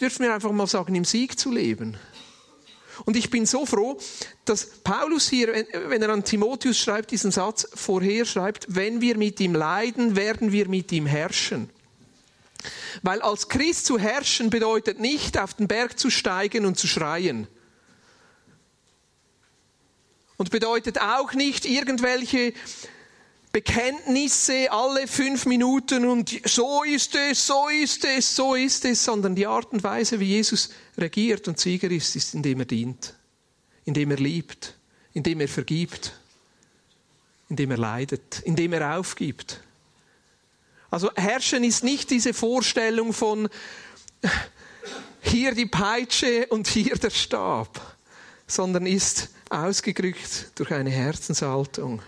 dürfen 0.00 0.24
wir 0.24 0.34
einfach 0.34 0.52
mal 0.52 0.66
sagen, 0.66 0.94
im 0.94 1.04
Sieg 1.04 1.38
zu 1.38 1.50
leben. 1.50 1.96
Und 3.04 3.16
ich 3.16 3.30
bin 3.30 3.46
so 3.46 3.66
froh, 3.66 3.98
dass 4.44 4.66
Paulus 4.84 5.28
hier, 5.28 5.66
wenn 5.88 6.02
er 6.02 6.10
an 6.10 6.24
Timotheus 6.24 6.78
schreibt, 6.78 7.10
diesen 7.10 7.30
Satz 7.30 7.66
vorher 7.74 8.24
schreibt, 8.24 8.66
wenn 8.68 9.00
wir 9.00 9.16
mit 9.16 9.40
ihm 9.40 9.54
leiden, 9.54 10.16
werden 10.16 10.52
wir 10.52 10.68
mit 10.68 10.92
ihm 10.92 11.06
herrschen. 11.06 11.70
Weil 13.02 13.22
als 13.22 13.48
Christ 13.48 13.86
zu 13.86 13.98
herrschen 13.98 14.50
bedeutet 14.50 15.00
nicht, 15.00 15.38
auf 15.38 15.54
den 15.54 15.68
Berg 15.68 15.98
zu 15.98 16.10
steigen 16.10 16.66
und 16.66 16.78
zu 16.78 16.86
schreien. 16.86 17.46
Und 20.36 20.50
bedeutet 20.50 21.00
auch 21.00 21.32
nicht, 21.34 21.66
irgendwelche 21.66 22.54
Bekenntnisse 23.52 24.70
alle 24.70 25.08
fünf 25.08 25.44
Minuten 25.44 26.06
und 26.06 26.40
so 26.44 26.84
ist 26.84 27.16
es, 27.16 27.46
so 27.46 27.68
ist 27.68 28.04
es, 28.04 28.36
so 28.36 28.54
ist 28.54 28.84
es, 28.84 29.04
sondern 29.04 29.34
die 29.34 29.46
Art 29.46 29.72
und 29.72 29.82
Weise, 29.82 30.20
wie 30.20 30.26
Jesus 30.26 30.70
regiert 31.00 31.48
und 31.48 31.58
Sieger 31.58 31.90
ist, 31.90 32.16
ist, 32.16 32.34
indem 32.34 32.60
er 32.60 32.66
dient, 32.66 33.14
indem 33.84 34.10
er 34.10 34.16
liebt, 34.16 34.76
indem 35.12 35.40
er 35.40 35.48
vergibt, 35.48 36.18
indem 37.48 37.70
er 37.72 37.78
leidet, 37.78 38.40
indem 38.44 38.72
er 38.72 38.98
aufgibt. 38.98 39.60
Also 40.90 41.10
Herrschen 41.14 41.64
ist 41.64 41.84
nicht 41.84 42.10
diese 42.10 42.34
Vorstellung 42.34 43.12
von 43.12 43.48
hier 45.20 45.54
die 45.54 45.66
Peitsche 45.66 46.46
und 46.48 46.66
hier 46.66 46.96
der 46.96 47.10
Stab, 47.10 47.96
sondern 48.46 48.86
ist 48.86 49.30
ausgedrückt 49.48 50.52
durch 50.56 50.72
eine 50.72 50.90
Herzenshaltung 50.90 52.02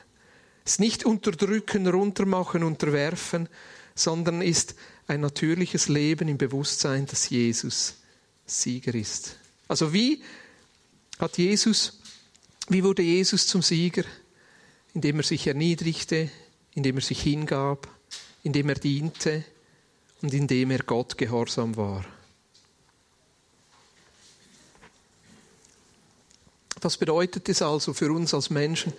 ist 0.64 0.80
nicht 0.80 1.04
unterdrücken, 1.04 1.86
runtermachen, 1.86 2.62
unterwerfen, 2.62 3.48
sondern 3.94 4.42
ist 4.42 4.74
ein 5.06 5.20
natürliches 5.20 5.88
Leben 5.88 6.28
im 6.28 6.38
Bewusstsein, 6.38 7.06
dass 7.06 7.28
Jesus 7.30 7.96
Sieger 8.60 8.94
ist. 8.94 9.36
Also 9.68 9.92
wie 9.92 10.22
hat 11.18 11.38
Jesus, 11.38 11.98
wie 12.68 12.84
wurde 12.84 13.02
Jesus 13.02 13.46
zum 13.46 13.62
Sieger? 13.62 14.04
Indem 14.94 15.18
er 15.18 15.22
sich 15.22 15.46
erniedrigte, 15.46 16.30
indem 16.74 16.96
er 16.96 17.02
sich 17.02 17.22
hingab, 17.22 17.88
indem 18.42 18.68
er 18.68 18.74
diente 18.74 19.44
und 20.20 20.34
indem 20.34 20.70
er 20.70 20.82
Gott 20.82 21.16
gehorsam 21.16 21.76
war. 21.76 22.04
Was 26.80 26.96
bedeutet 26.96 27.48
es 27.48 27.62
also 27.62 27.94
für 27.94 28.10
uns 28.10 28.34
als 28.34 28.50
Menschen, 28.50 28.92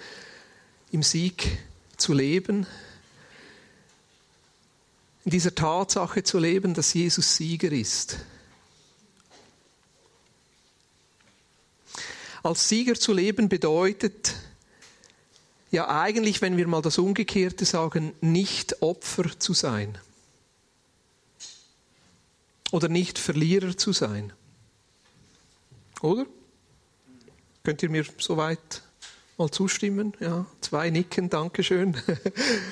im 0.92 1.04
Sieg 1.04 1.58
zu 1.98 2.14
leben, 2.14 2.66
in 5.26 5.32
dieser 5.32 5.56
Tatsache 5.56 6.24
zu 6.24 6.38
leben, 6.38 6.74
dass 6.74 6.94
Jesus 6.94 7.36
Sieger 7.36 7.72
ist. 7.72 8.20
Als 12.44 12.70
Sieger 12.70 12.96
zu 12.96 13.14
leben 13.14 13.50
bedeutet 13.50 14.36
ja 15.72 15.88
eigentlich, 15.90 16.42
wenn 16.42 16.58
wir 16.58 16.68
mal 16.68 16.82
das 16.82 16.98
Umgekehrte 16.98 17.66
sagen, 17.66 18.14
nicht 18.22 18.82
Opfer 18.82 19.40
zu 19.40 19.54
sein 19.54 19.98
oder 22.72 22.90
nicht 22.90 23.18
Verlierer 23.18 23.76
zu 23.76 23.94
sein. 23.94 24.34
Oder? 26.02 26.26
Könnt 27.64 27.82
ihr 27.82 27.90
mir 27.90 28.06
soweit 28.20 28.84
Mal 29.38 29.50
zustimmen, 29.50 30.14
ja. 30.20 30.46
Zwei 30.62 30.92
nicken, 30.92 31.30
Dankeschön. 31.30 31.98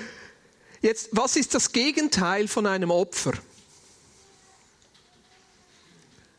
Jetzt, 0.81 1.09
was 1.11 1.35
ist 1.35 1.55
das 1.55 1.71
Gegenteil 1.71 2.47
von 2.47 2.67
einem 2.67 2.91
Opfer? 2.91 3.33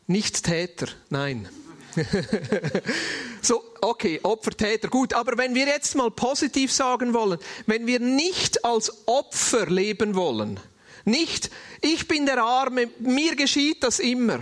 Nicht 0.06 0.44
Täter, 0.44 0.86
nein. 1.10 1.48
so, 3.42 3.62
okay, 3.80 4.20
Opfer, 4.22 4.52
Täter, 4.52 4.88
gut. 4.88 5.12
Aber 5.12 5.36
wenn 5.38 5.54
wir 5.54 5.66
jetzt 5.66 5.94
mal 5.94 6.10
positiv 6.10 6.72
sagen 6.72 7.14
wollen, 7.14 7.38
wenn 7.66 7.86
wir 7.86 8.00
nicht 8.00 8.64
als 8.64 9.06
Opfer 9.06 9.66
leben 9.66 10.14
wollen, 10.14 10.60
nicht, 11.04 11.50
ich 11.80 12.06
bin 12.06 12.26
der 12.26 12.42
Arme, 12.42 12.88
mir 12.98 13.34
geschieht 13.34 13.82
das 13.82 13.98
immer, 13.98 14.40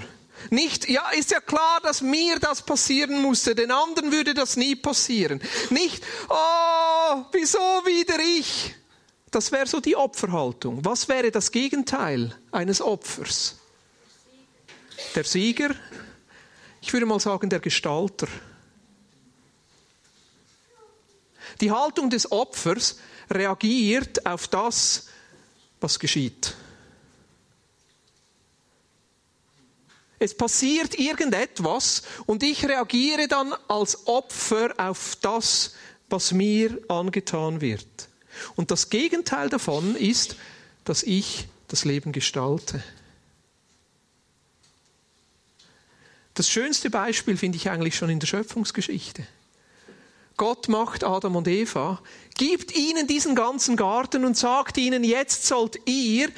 nicht, 0.49 0.89
ja, 0.89 1.11
ist 1.11 1.31
ja 1.31 1.41
klar, 1.41 1.81
dass 1.83 2.01
mir 2.01 2.39
das 2.39 2.63
passieren 2.63 3.21
musste, 3.21 3.55
den 3.55 3.71
anderen 3.71 4.11
würde 4.11 4.33
das 4.33 4.57
nie 4.57 4.75
passieren. 4.75 5.41
Nicht, 5.69 6.03
oh, 6.29 7.25
wieso 7.33 7.59
wieder 7.59 8.19
ich? 8.19 8.75
Das 9.31 9.53
wäre 9.53 9.67
so 9.67 9.81
die 9.81 9.97
Opferhaltung. 9.97 10.85
Was 10.85 11.09
wäre 11.09 11.31
das 11.31 11.53
Gegenteil 11.53 12.35
eines 12.51 12.81
Opfers? 12.81 13.57
Der 15.15 15.25
Sieger? 15.25 15.75
Ich 16.81 16.93
würde 16.93 17.07
mal 17.07 17.21
sagen, 17.21 17.51
der 17.51 17.61
Gestalter. 17.61 18.27
Die 21.61 21.71
Haltung 21.71 22.11
des 22.11 22.31
Opfers 22.31 22.99
reagiert 23.31 24.27
auf 24.27 24.49
das, 24.49 25.09
was 25.81 25.99
geschieht. 25.99 26.55
Es 30.19 30.37
passiert 30.37 30.99
irgendetwas 30.99 32.03
und 32.27 32.43
ich 32.43 32.67
reagiere 32.67 33.27
dann 33.27 33.55
als 33.69 34.07
Opfer 34.07 34.75
auf 34.77 35.17
das, 35.23 35.75
was 36.11 36.33
mir 36.33 36.79
angetan 36.89 37.61
wird. 37.63 37.87
Und 38.55 38.71
das 38.71 38.91
Gegenteil 38.91 39.49
davon 39.49 39.97
ist, 39.97 40.37
dass 40.85 41.03
ich 41.03 41.49
das 41.69 41.85
Leben 41.85 42.13
gestalte. 42.13 42.83
Das 46.35 46.49
schönste 46.49 46.91
Beispiel 46.91 47.37
finde 47.37 47.57
ich 47.57 47.69
eigentlich 47.71 47.97
schon 47.97 48.11
in 48.11 48.21
der 48.21 48.27
Schöpfungsgeschichte. 48.27 49.27
Gott 50.37 50.69
macht 50.69 51.05
Adam 51.05 51.37
und 51.37 51.49
Eva, 51.49 52.01
gibt 52.37 52.75
ihnen 52.75 53.07
diesen 53.07 53.35
ganzen 53.35 53.77
Garten 53.77 54.25
und 54.25 54.37
sagt 54.37 54.79
ihnen, 54.79 55.05
jetzt 55.05 55.47
sollt 55.47 55.77
ihr 55.87 56.31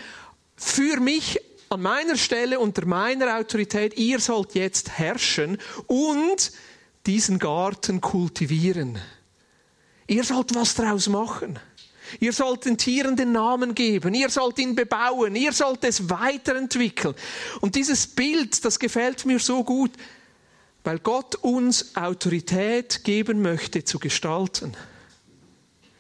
für 0.56 0.99
mich 0.99 1.38
an 1.68 1.82
meiner 1.82 2.16
Stelle 2.16 2.58
unter 2.58 2.84
meiner 2.84 3.38
Autorität, 3.38 3.96
ihr 3.96 4.18
sollt 4.18 4.54
jetzt 4.54 4.99
herrschen 4.99 5.58
und 5.87 6.52
diesen 7.06 7.38
Garten 7.38 8.00
kultivieren. 8.00 8.99
Ihr 10.06 10.25
sollt 10.25 10.54
was 10.54 10.75
draus 10.75 11.08
machen. 11.08 11.58
Ihr 12.21 12.33
sollt 12.33 12.64
den 12.64 12.78
Tieren 12.78 13.16
den 13.16 13.33
Namen 13.33 13.75
geben. 13.75 14.14
Ihr 14.14 14.31
sollt 14.31 14.59
ihn 14.59 14.75
bebauen. 14.75 15.37
Ihr 15.37 15.52
sollt 15.52 15.85
es 15.85 16.11
weiterentwickeln. 16.11 17.14
Und 17.61 17.75
dieses 17.75 18.07
Bild, 18.07 18.64
das 18.64 18.78
gefällt 18.78 19.25
mir 19.25 19.38
so 19.38 19.64
gut, 19.64 19.92
weil 20.85 20.99
Gott 20.99 21.37
uns 21.37 21.97
Autorität 21.97 23.04
geben 23.04 23.42
möchte 23.42 23.85
zu 23.85 23.99
gestalten. 23.99 24.76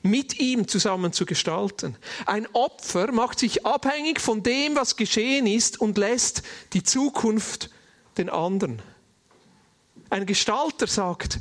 Mit 0.02 0.40
ihm 0.40 0.66
zusammen 0.66 1.12
zu 1.12 1.26
gestalten. 1.26 1.96
Ein 2.26 2.48
Opfer 2.54 3.12
macht 3.12 3.38
sich 3.38 3.64
abhängig 3.64 4.20
von 4.20 4.42
dem, 4.42 4.74
was 4.74 4.96
geschehen 4.96 5.46
ist 5.46 5.80
und 5.80 5.96
lässt 5.96 6.42
die 6.72 6.82
Zukunft 6.82 7.70
den 8.18 8.28
anderen. 8.28 8.82
Ein 10.10 10.26
Gestalter 10.26 10.88
sagt, 10.88 11.38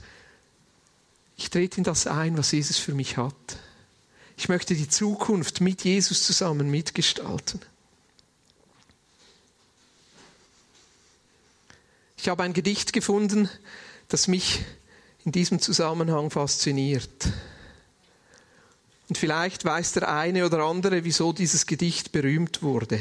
ich 1.35 1.49
trete 1.49 1.79
in 1.79 1.83
das 1.83 2.05
ein, 2.05 2.37
was 2.37 2.51
Jesus 2.51 2.77
für 2.77 2.93
mich 2.93 3.17
hat. 3.17 3.57
Ich 4.41 4.49
möchte 4.49 4.73
die 4.73 4.89
Zukunft 4.89 5.61
mit 5.61 5.83
Jesus 5.83 6.23
zusammen 6.23 6.71
mitgestalten. 6.71 7.61
Ich 12.17 12.27
habe 12.27 12.41
ein 12.41 12.53
Gedicht 12.53 12.91
gefunden, 12.91 13.51
das 14.07 14.27
mich 14.27 14.61
in 15.25 15.31
diesem 15.31 15.61
Zusammenhang 15.61 16.31
fasziniert. 16.31 17.27
Und 19.09 19.19
vielleicht 19.19 19.63
weiß 19.63 19.91
der 19.91 20.11
eine 20.11 20.43
oder 20.47 20.63
andere, 20.63 21.03
wieso 21.03 21.33
dieses 21.33 21.67
Gedicht 21.67 22.11
berühmt 22.11 22.63
wurde. 22.63 22.99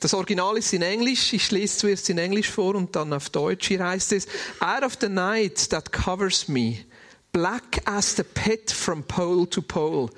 Das 0.00 0.14
Original 0.14 0.56
ist 0.56 0.72
in 0.72 0.80
Englisch. 0.80 1.34
Ich 1.34 1.50
lese 1.50 1.76
zuerst 1.76 2.08
in 2.08 2.16
Englisch 2.16 2.48
vor 2.48 2.74
und 2.74 2.96
dann 2.96 3.12
auf 3.12 3.28
Deutsch. 3.28 3.68
Hier 3.68 3.84
heißt 3.86 4.12
es, 4.12 4.26
Out 4.60 4.82
of 4.82 4.96
the 4.98 5.10
night 5.10 5.68
that 5.68 5.92
covers 5.92 6.48
me, 6.48 6.86
black 7.32 7.78
as 7.86 8.14
the 8.14 8.24
pit 8.24 8.70
from 8.70 9.02
pole 9.02 9.46
to 9.46 9.62
pole, 9.62 10.10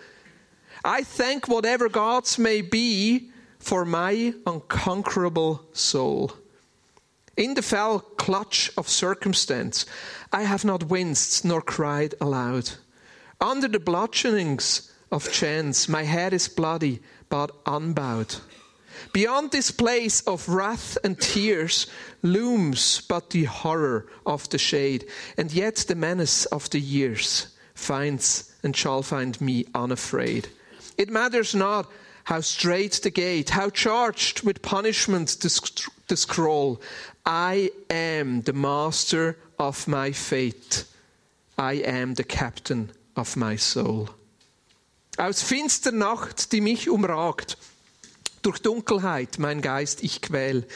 I 0.84 1.02
thank 1.02 1.48
whatever 1.48 1.88
gods 1.88 2.38
may 2.38 2.60
be 2.60 3.30
for 3.58 3.84
my 3.84 4.34
unconquerable 4.46 5.64
soul. 5.72 6.32
In 7.36 7.54
the 7.54 7.62
fell 7.62 8.00
clutch 8.00 8.70
of 8.76 8.88
circumstance, 8.88 9.86
I 10.32 10.42
have 10.42 10.64
not 10.64 10.84
winced 10.84 11.44
nor 11.44 11.62
cried 11.62 12.14
aloud. 12.20 12.70
Under 13.40 13.68
the 13.68 13.80
bludgeonings 13.80 14.92
of 15.10 15.32
chance, 15.32 15.88
my 15.88 16.02
head 16.02 16.32
is 16.32 16.48
bloody 16.48 17.00
but 17.28 17.50
unbowed. 17.66 18.36
Beyond 19.12 19.50
this 19.50 19.70
place 19.70 20.20
of 20.22 20.48
wrath 20.48 20.98
and 21.04 21.20
tears 21.20 21.86
looms 22.22 23.02
but 23.08 23.30
the 23.30 23.44
horror 23.44 24.06
of 24.26 24.48
the 24.48 24.58
shade, 24.58 25.06
and 25.36 25.52
yet 25.52 25.76
the 25.76 25.94
menace 25.94 26.46
of 26.46 26.70
the 26.70 26.80
years 26.80 27.48
finds 27.74 28.52
and 28.62 28.76
shall 28.76 29.02
find 29.02 29.40
me 29.40 29.66
unafraid. 29.74 30.48
It 30.96 31.10
matters 31.10 31.54
not 31.54 31.90
how 32.24 32.40
straight 32.40 33.00
the 33.02 33.10
gate, 33.10 33.50
how 33.50 33.70
charged 33.70 34.42
with 34.42 34.62
punishment 34.62 35.28
the, 35.40 35.88
the 36.08 36.16
scroll. 36.16 36.80
I 37.26 37.70
am 37.90 38.42
the 38.42 38.52
master 38.52 39.36
of 39.58 39.86
my 39.86 40.12
fate. 40.12 40.84
I 41.58 41.74
am 41.74 42.14
the 42.14 42.24
captain 42.24 42.90
of 43.16 43.36
my 43.36 43.56
soul. 43.56 44.08
Aus 45.18 45.42
finster 45.42 45.92
Nacht, 45.92 46.50
die 46.50 46.60
mich 46.60 46.88
umragt, 46.88 47.56
durch 48.44 48.60
Dunkelheit 48.60 49.38
mein 49.38 49.62
Geist 49.62 50.02
ich 50.02 50.20
quäl. 50.20 50.66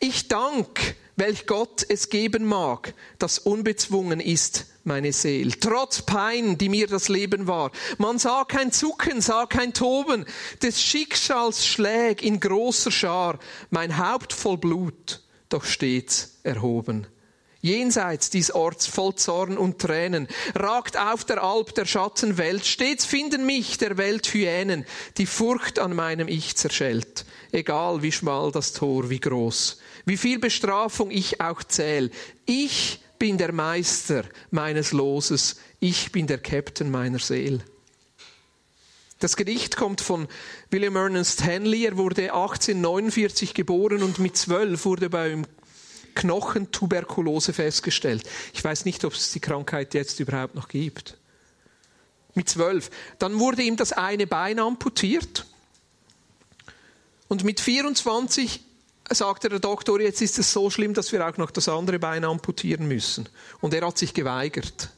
Ich 0.00 0.28
dank, 0.28 0.96
welch 1.16 1.46
Gott 1.46 1.84
es 1.88 2.08
geben 2.08 2.44
mag, 2.44 2.94
das 3.18 3.38
unbezwungen 3.38 4.20
ist 4.20 4.66
meine 4.84 5.12
Seel. 5.12 5.52
Trotz 5.52 6.02
Pein, 6.02 6.56
die 6.56 6.68
mir 6.68 6.86
das 6.86 7.08
Leben 7.08 7.46
war. 7.46 7.72
Man 7.98 8.18
sah 8.18 8.44
kein 8.44 8.72
Zucken, 8.72 9.20
sah 9.20 9.46
kein 9.46 9.74
Toben. 9.74 10.24
Des 10.62 10.80
Schicksals 10.80 11.66
Schläg 11.66 12.22
in 12.22 12.40
großer 12.40 12.90
Schar. 12.90 13.38
Mein 13.70 13.98
Haupt 13.98 14.32
voll 14.32 14.56
Blut 14.56 15.20
doch 15.48 15.64
stets 15.64 16.38
erhoben. 16.42 17.06
Jenseits 17.60 18.30
dies 18.30 18.52
Orts 18.52 18.86
voll 18.86 19.16
Zorn 19.16 19.58
und 19.58 19.80
Tränen 19.80 20.28
ragt 20.54 20.96
auf 20.96 21.24
der 21.24 21.42
Alp 21.42 21.74
der 21.74 21.86
Schattenwelt. 21.86 22.64
Stets 22.64 23.04
finden 23.04 23.46
mich 23.46 23.78
der 23.78 23.96
Welt 23.96 24.26
Hyänen, 24.32 24.86
die 25.16 25.26
Furcht 25.26 25.80
an 25.80 25.94
meinem 25.94 26.28
Ich 26.28 26.54
zerschellt. 26.54 27.24
Egal 27.50 28.02
wie 28.02 28.12
schmal 28.12 28.52
das 28.52 28.74
Tor, 28.74 29.10
wie 29.10 29.18
groß, 29.18 29.78
wie 30.04 30.16
viel 30.16 30.38
Bestrafung 30.38 31.10
ich 31.10 31.40
auch 31.40 31.64
zähl. 31.64 32.12
Ich 32.46 33.00
bin 33.18 33.38
der 33.38 33.52
Meister 33.52 34.24
meines 34.52 34.92
Loses. 34.92 35.56
Ich 35.80 36.12
bin 36.12 36.28
der 36.28 36.38
Captain 36.38 36.90
meiner 36.90 37.18
Seele. 37.18 37.60
Das 39.18 39.34
Gedicht 39.34 39.76
kommt 39.76 40.00
von 40.00 40.28
William 40.70 40.94
Ernest 40.94 41.42
Henley. 41.42 41.86
Er 41.86 41.96
wurde 41.96 42.32
1849 42.32 43.52
geboren 43.52 44.04
und 44.04 44.20
mit 44.20 44.36
zwölf 44.36 44.84
wurde 44.84 45.10
bei 45.10 45.32
ihm 45.32 45.44
Knochentuberkulose 46.14 47.52
festgestellt. 47.52 48.28
Ich 48.52 48.62
weiß 48.62 48.84
nicht, 48.84 49.04
ob 49.04 49.14
es 49.14 49.32
die 49.32 49.40
Krankheit 49.40 49.94
jetzt 49.94 50.20
überhaupt 50.20 50.54
noch 50.54 50.68
gibt. 50.68 51.16
Mit 52.34 52.48
zwölf. 52.48 52.90
Dann 53.18 53.38
wurde 53.38 53.62
ihm 53.62 53.76
das 53.76 53.92
eine 53.92 54.26
Bein 54.26 54.58
amputiert. 54.58 55.46
Und 57.28 57.44
mit 57.44 57.60
24 57.60 58.60
sagte 59.10 59.48
der 59.48 59.58
Doktor, 59.58 60.00
jetzt 60.00 60.22
ist 60.22 60.38
es 60.38 60.52
so 60.52 60.70
schlimm, 60.70 60.94
dass 60.94 61.12
wir 61.12 61.26
auch 61.26 61.36
noch 61.36 61.50
das 61.50 61.68
andere 61.68 61.98
Bein 61.98 62.24
amputieren 62.24 62.88
müssen. 62.88 63.28
Und 63.60 63.74
er 63.74 63.86
hat 63.86 63.98
sich 63.98 64.14
geweigert. 64.14 64.90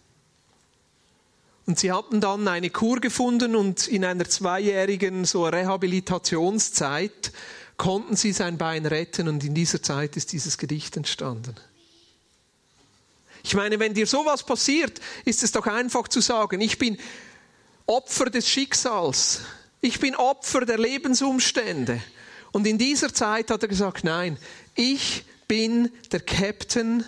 Und 1.67 1.79
sie 1.79 1.93
hatten 1.93 2.21
dann 2.21 2.49
eine 2.49 2.71
Kur 2.71 3.01
gefunden 3.01 3.55
und 3.55 3.87
in 3.87 4.05
einer 4.05 4.25
zweijährigen 4.25 5.25
so 5.25 5.47
Rehabilitationszeit 5.47 7.33
konnten 7.81 8.15
sie 8.15 8.35
sein 8.35 8.59
Bein 8.59 8.85
retten 8.85 9.27
und 9.27 9.43
in 9.43 9.55
dieser 9.55 9.83
Zeit 9.83 10.15
ist 10.15 10.33
dieses 10.33 10.59
Gedicht 10.59 10.99
entstanden. 10.99 11.55
Ich 13.43 13.55
meine, 13.55 13.79
wenn 13.79 13.95
dir 13.95 14.07
sowas 14.07 14.45
passiert, 14.45 15.01
ist 15.25 15.43
es 15.43 15.53
doch 15.53 15.67
einfach 15.67 16.07
zu 16.07 16.21
sagen, 16.21 16.61
ich 16.61 16.77
bin 16.77 16.99
Opfer 17.87 18.27
des 18.27 18.47
Schicksals, 18.47 19.41
ich 19.81 19.99
bin 19.99 20.15
Opfer 20.15 20.67
der 20.67 20.77
Lebensumstände. 20.77 22.03
Und 22.53 22.67
in 22.67 22.77
dieser 22.77 23.15
Zeit 23.15 23.51
hat 23.51 23.63
er 23.63 23.69
gesagt, 23.69 24.05
nein, 24.05 24.37
ich 24.75 25.25
bin 25.49 25.91
der 26.13 26.21
Captain, 26.21 27.03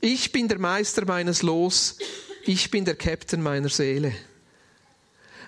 ich 0.00 0.30
bin 0.30 0.46
der 0.46 0.60
Meister 0.60 1.04
meines 1.06 1.42
Los, 1.42 1.96
ich 2.44 2.70
bin 2.70 2.84
der 2.84 2.94
Captain 2.94 3.42
meiner 3.42 3.68
Seele. 3.68 4.14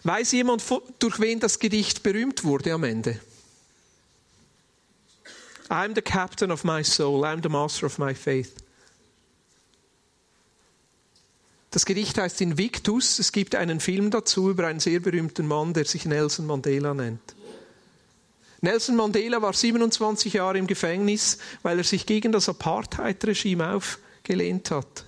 Weiß 0.03 0.33
jemand, 0.33 0.65
durch 0.99 1.21
wen 1.21 1.39
das 1.39 1.61
Gedicht 1.61 2.03
berühmt 2.03 2.43
wurde 2.43 2.73
am 2.73 2.83
Ende? 2.83 3.21
I'm 5.73 5.95
the 5.95 6.03
captain 6.03 6.51
of 6.51 6.65
my 6.65 6.85
soul, 6.85 7.25
I'm 7.25 7.43
the 7.43 7.49
master 7.49 7.87
of 7.87 7.99
my 7.99 8.15
faith. 8.15 8.53
Das 11.71 11.87
Gedicht 11.87 12.19
heißt 12.19 12.43
Invictus. 12.43 13.19
Es 13.19 13.33
gibt 13.33 13.55
einen 13.55 13.81
Film 13.81 14.11
dazu 14.11 14.51
über 14.51 14.67
einen 14.67 14.81
sehr 14.81 15.01
berühmten 15.01 15.47
Mann, 15.47 15.73
der 15.73 15.87
sich 15.87 16.05
Nelson 16.05 16.47
Mandela 16.47 16.93
nennt. 16.93 17.35
Nelson 18.61 18.97
Mandela 18.97 19.41
war 19.41 19.55
27 19.55 20.35
Jahre 20.35 20.59
im 20.59 20.67
Gefängnis, 20.67 21.39
weil 21.63 21.79
er 21.79 21.85
sich 21.85 22.05
gegen 22.05 22.31
das 22.31 22.51
Apartheid-Regime 22.51 23.75
aufgelehnt 23.75 24.71
hat. 24.71 25.07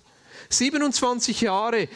27 0.48 1.42
Jahre 1.42 1.88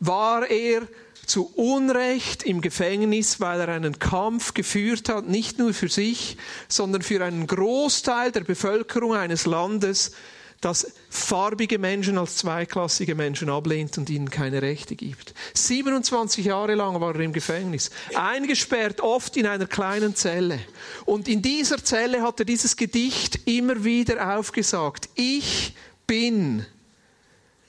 war 0.00 0.50
er 0.50 0.82
zu 1.26 1.52
Unrecht 1.54 2.42
im 2.44 2.60
Gefängnis, 2.60 3.40
weil 3.40 3.60
er 3.60 3.68
einen 3.68 3.98
Kampf 3.98 4.54
geführt 4.54 5.08
hat, 5.08 5.28
nicht 5.28 5.58
nur 5.58 5.74
für 5.74 5.88
sich, 5.88 6.36
sondern 6.68 7.02
für 7.02 7.24
einen 7.24 7.46
Großteil 7.46 8.32
der 8.32 8.42
Bevölkerung 8.42 9.14
eines 9.14 9.46
Landes, 9.46 10.12
das 10.60 10.92
farbige 11.10 11.78
Menschen 11.78 12.18
als 12.18 12.36
zweiklassige 12.36 13.14
Menschen 13.14 13.50
ablehnt 13.50 13.98
und 13.98 14.08
ihnen 14.08 14.30
keine 14.30 14.62
Rechte 14.62 14.96
gibt. 14.96 15.34
27 15.54 16.44
Jahre 16.46 16.74
lang 16.74 17.00
war 17.00 17.14
er 17.14 17.20
im 17.20 17.32
Gefängnis, 17.32 17.90
eingesperrt, 18.14 19.00
oft 19.00 19.36
in 19.36 19.46
einer 19.46 19.66
kleinen 19.66 20.14
Zelle. 20.14 20.58
Und 21.04 21.28
in 21.28 21.42
dieser 21.42 21.82
Zelle 21.84 22.22
hat 22.22 22.40
er 22.40 22.46
dieses 22.46 22.76
Gedicht 22.76 23.40
immer 23.46 23.84
wieder 23.84 24.38
aufgesagt. 24.38 25.08
Ich 25.14 25.74
bin 26.06 26.64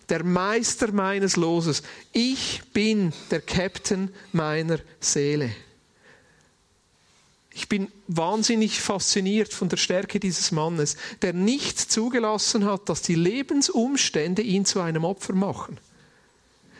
der 0.09 0.23
Meister 0.23 0.91
meines 0.91 1.35
Loses. 1.35 1.83
Ich 2.13 2.61
bin 2.73 3.13
der 3.31 3.41
Captain 3.41 4.13
meiner 4.31 4.79
Seele. 4.99 5.51
Ich 7.57 7.67
bin 7.67 7.91
wahnsinnig 8.07 8.79
fasziniert 8.79 9.51
von 9.51 9.67
der 9.67 9.77
Stärke 9.77 10.19
dieses 10.19 10.51
Mannes, 10.51 10.95
der 11.23 11.33
nicht 11.33 11.79
zugelassen 11.79 12.65
hat, 12.65 12.87
dass 12.87 13.01
die 13.01 13.15
Lebensumstände 13.15 14.43
ihn 14.43 14.63
zu 14.63 14.79
einem 14.79 15.03
Opfer 15.03 15.33
machen. 15.33 15.79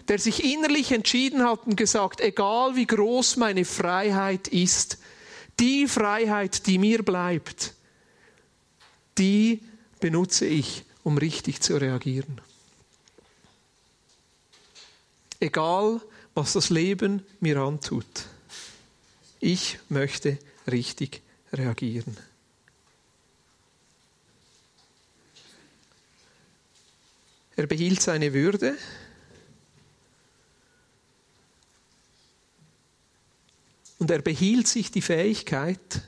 Der 0.08 0.20
sich 0.20 0.44
innerlich 0.44 0.92
entschieden 0.92 1.44
hat 1.44 1.66
und 1.66 1.78
gesagt, 1.78 2.22
egal 2.22 2.76
wie 2.76 2.86
groß 2.86 3.38
meine 3.38 3.66
Freiheit 3.66 4.48
ist, 4.50 5.00
die 5.60 5.88
Freiheit, 5.88 6.68
die 6.68 6.78
mir 6.78 7.04
bleibt, 7.04 7.74
die 9.18 9.62
benutze 10.00 10.46
ich, 10.46 10.86
um 11.04 11.18
richtig 11.18 11.62
zu 11.62 11.78
reagieren. 11.78 12.40
Egal, 15.40 16.02
was 16.34 16.54
das 16.54 16.70
Leben 16.70 17.24
mir 17.40 17.58
antut, 17.58 18.06
ich 19.40 19.80
möchte 19.90 20.40
richtig 20.68 21.22
reagieren. 21.54 22.18
Er 27.58 27.66
behielt 27.66 28.02
seine 28.02 28.34
Würde. 28.34 28.78
Und 33.98 34.12
er 34.12 34.22
behielt 34.22 34.68
sich 34.68 34.92
die 34.92 35.02
Fähigkeit, 35.02 36.08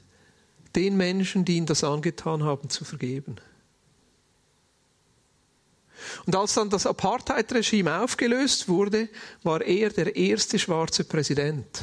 den 0.75 0.95
Menschen, 0.95 1.45
die 1.45 1.57
ihm 1.57 1.65
das 1.65 1.83
angetan 1.83 2.43
haben, 2.43 2.69
zu 2.69 2.85
vergeben. 2.85 3.37
Und 6.25 6.35
als 6.35 6.53
dann 6.53 6.69
das 6.69 6.85
Apartheid-Regime 6.85 8.01
aufgelöst 8.01 8.67
wurde, 8.67 9.09
war 9.43 9.61
er 9.61 9.89
der 9.89 10.15
erste 10.15 10.59
schwarze 10.59 11.03
Präsident. 11.03 11.81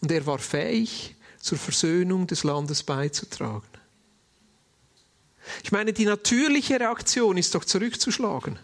Und 0.00 0.10
er 0.12 0.24
war 0.26 0.38
fähig, 0.38 1.14
zur 1.40 1.58
Versöhnung 1.58 2.26
des 2.26 2.44
Landes 2.44 2.82
beizutragen. 2.82 3.66
Ich 5.62 5.72
meine, 5.72 5.92
die 5.92 6.04
natürliche 6.04 6.78
Reaktion 6.78 7.38
ist 7.38 7.54
doch 7.54 7.64
zurückzuschlagen. 7.64 8.58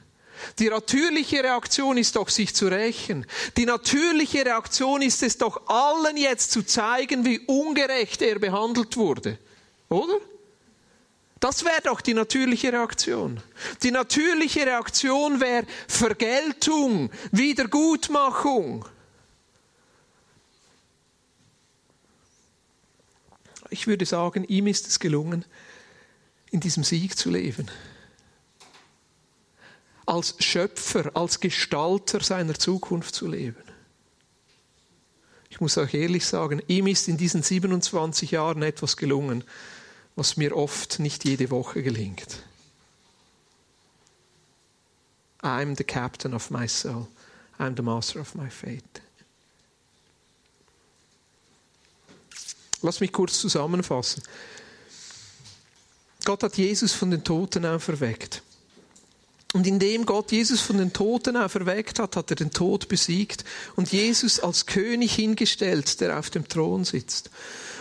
Die 0.59 0.69
natürliche 0.69 1.43
Reaktion 1.43 1.97
ist 1.97 2.17
doch, 2.17 2.29
sich 2.29 2.55
zu 2.55 2.67
rächen. 2.67 3.27
Die 3.57 3.65
natürliche 3.65 4.45
Reaktion 4.45 5.01
ist 5.01 5.23
es 5.23 5.39
doch, 5.39 5.69
allen 5.69 6.17
jetzt 6.17 6.51
zu 6.51 6.63
zeigen, 6.63 7.25
wie 7.25 7.39
ungerecht 7.41 8.21
er 8.21 8.39
behandelt 8.39 8.97
wurde. 8.97 9.39
Oder? 9.89 10.19
Das 11.41 11.65
wäre 11.65 11.83
doch 11.83 12.01
die 12.01 12.15
natürliche 12.15 12.73
Reaktion. 12.73 13.41
Die 13.83 13.91
natürliche 13.91 14.65
Reaktion 14.67 15.41
wäre 15.41 15.67
Vergeltung, 15.89 17.11
Wiedergutmachung. 17.33 18.87
Ich 23.71 23.87
würde 23.87 24.07
sagen, 24.07 24.45
ihm 24.45 24.69
ist 24.69 24.87
es 24.87 25.01
gelungen, 25.01 25.45
in 26.51 26.61
diesem 26.61 26.85
Sieg 26.85 27.19
zu 27.19 27.31
leben. 27.31 27.69
Als 30.07 30.37
Schöpfer, 30.39 31.11
als 31.15 31.41
Gestalter 31.41 32.21
seiner 32.21 32.55
Zukunft 32.55 33.15
zu 33.15 33.27
leben. 33.27 33.63
Ich 35.49 35.61
muss 35.61 35.77
euch 35.79 35.95
ehrlich 35.95 36.27
sagen, 36.27 36.63
ihm 36.69 36.87
ist 36.87 37.09
in 37.09 37.17
diesen 37.17 37.43
27 37.43 38.31
Jahren 38.31 38.63
etwas 38.63 38.97
gelungen, 38.97 39.45
was 40.17 40.37
mir 40.37 40.57
oft 40.57 40.99
nicht 40.99 41.25
jede 41.25 41.51
Woche 41.51 41.83
gelingt. 41.83 42.43
I'm 45.43 45.77
the 45.77 45.85
captain 45.85 46.35
of 46.35 46.51
my 46.51 46.67
soul. 46.67 47.07
I'm 47.59 47.77
the 47.77 47.83
master 47.83 48.21
of 48.21 48.35
my 48.35 48.49
fate. 48.49 49.03
Lass 52.83 53.01
mich 53.01 53.13
kurz 53.13 53.41
zusammenfassen. 53.41 54.23
Gott 56.25 56.43
hat 56.43 56.57
Jesus 56.57 56.93
von 56.93 57.11
den 57.11 57.25
Toten 57.25 57.67
auferweckt. 57.67 58.43
Und 59.53 59.67
indem 59.67 60.05
Gott 60.05 60.33
Jesus 60.33 60.61
von 60.61 60.79
den 60.79 60.93
Toten 60.93 61.37
auferweckt 61.37 61.99
hat, 61.99 62.17
hat 62.17 62.31
er 62.31 62.37
den 62.37 62.51
Tod 62.51 62.89
besiegt 62.89 63.45
und 63.77 63.93
Jesus 63.93 64.41
als 64.41 64.67
König 64.67 65.15
hingestellt, 65.15 66.01
der 66.01 66.19
auf 66.19 66.29
dem 66.29 66.49
Thron 66.49 66.85
sitzt. 66.85 67.31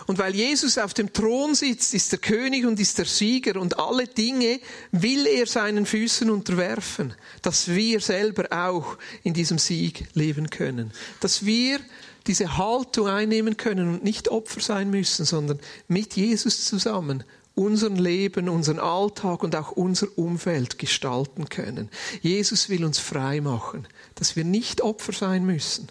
Und 0.08 0.18
weil 0.18 0.36
Jesus 0.36 0.78
auf 0.78 0.94
dem 0.94 1.13
Thron 1.13 1.56
sitzt, 1.56 1.94
ist 1.94 2.12
der 2.12 2.20
König 2.20 2.66
und 2.66 2.80
ist 2.80 2.98
der 2.98 3.06
Sieger 3.06 3.60
und 3.60 3.80
alle 3.80 4.08
Dinge 4.08 4.60
will 4.92 5.26
er 5.28 5.46
seinen 5.46 5.86
Füßen 5.86 6.30
unterwerfen, 6.30 7.13
dass 7.42 7.70
wir 7.70 8.00
selber 8.00 8.48
auch 8.52 8.98
in 9.24 9.34
diesem 9.34 9.58
Sieg 9.58 10.08
leben 10.13 10.50
können. 10.50 10.92
Dass 11.20 11.46
wir 11.46 11.80
diese 12.28 12.58
Haltung 12.58 13.08
einnehmen 13.08 13.58
können 13.58 13.89
und 13.89 14.04
nicht 14.04 14.30
Opfer 14.30 14.62
sein 14.62 14.89
müssen, 14.89 15.26
sondern 15.26 15.60
mit 15.88 16.16
Jesus 16.16 16.66
zusammen 16.66 17.24
unseren 17.56 17.98
Leben, 17.98 18.50
unseren 18.50 18.80
Alltag 18.80 19.44
und 19.44 19.56
auch 19.56 19.72
unser 19.72 20.08
Umfeld 20.18 20.80
gestalten 20.80 21.50
können. 21.50 21.89
Jesus 22.22 22.70
will 22.70 22.84
uns 22.84 23.00
frei 23.00 23.42
machen, 23.42 23.88
dass 24.16 24.36
wir 24.36 24.44
nicht 24.44 24.82
Opfer 24.82 25.13
sein 25.13 25.46
müssen, 25.46 25.88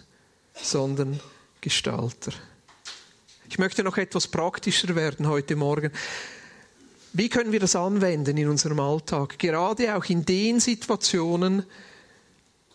sondern 0.61 1.19
Gestalter. 1.61 2.33
Ich 3.53 3.59
möchte 3.59 3.83
noch 3.83 3.97
etwas 3.97 4.27
praktischer 4.27 4.95
werden 4.95 5.27
heute 5.27 5.55
Morgen. 5.55 5.91
Wie 7.13 7.29
können 7.29 7.51
wir 7.51 7.59
das 7.59 7.75
anwenden 7.75 8.35
in 8.35 8.49
unserem 8.49 8.79
Alltag? 8.79 9.37
Gerade 9.37 9.95
auch 9.95 10.05
in 10.05 10.25
den 10.25 10.59
Situationen, 10.59 11.63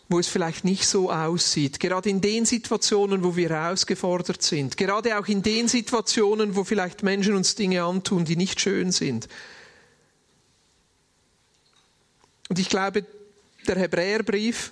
wo 0.07 0.19
es 0.19 0.29
vielleicht 0.29 0.63
nicht 0.63 0.87
so 0.87 1.11
aussieht. 1.11 1.81
Gerade 1.81 2.09
in 2.09 2.21
den 2.21 2.45
Situationen, 2.45 3.25
wo 3.25 3.35
wir 3.35 3.49
herausgefordert 3.49 4.41
sind. 4.41 4.77
Gerade 4.77 5.19
auch 5.19 5.27
in 5.27 5.43
den 5.43 5.67
Situationen, 5.67 6.55
wo 6.55 6.63
vielleicht 6.63 7.03
Menschen 7.03 7.35
uns 7.35 7.55
Dinge 7.55 7.83
antun, 7.83 8.23
die 8.23 8.37
nicht 8.37 8.61
schön 8.61 8.93
sind. 8.93 9.27
Und 12.47 12.57
ich 12.57 12.69
glaube, 12.69 13.05
der 13.67 13.75
Hebräerbrief 13.75 14.71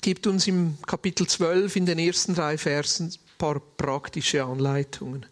gibt 0.00 0.28
uns 0.28 0.46
im 0.46 0.78
Kapitel 0.86 1.26
12 1.26 1.74
in 1.74 1.86
den 1.86 1.98
ersten 1.98 2.36
drei 2.36 2.56
Versen 2.56 3.12
paar 3.38 3.60
praktische 3.60 4.44
Anleitungen. 4.44 5.24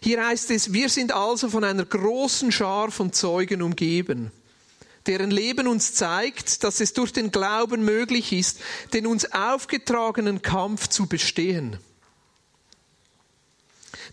Hier 0.00 0.24
heißt 0.24 0.50
es, 0.52 0.72
wir 0.72 0.88
sind 0.88 1.12
also 1.12 1.48
von 1.48 1.64
einer 1.64 1.84
großen 1.84 2.52
Schar 2.52 2.90
von 2.90 3.12
Zeugen 3.12 3.62
umgeben 3.62 4.30
deren 5.06 5.30
Leben 5.30 5.66
uns 5.66 5.94
zeigt, 5.94 6.64
dass 6.64 6.80
es 6.80 6.92
durch 6.92 7.12
den 7.12 7.30
Glauben 7.30 7.84
möglich 7.84 8.32
ist, 8.32 8.60
den 8.92 9.06
uns 9.06 9.30
aufgetragenen 9.32 10.42
Kampf 10.42 10.88
zu 10.88 11.06
bestehen. 11.06 11.78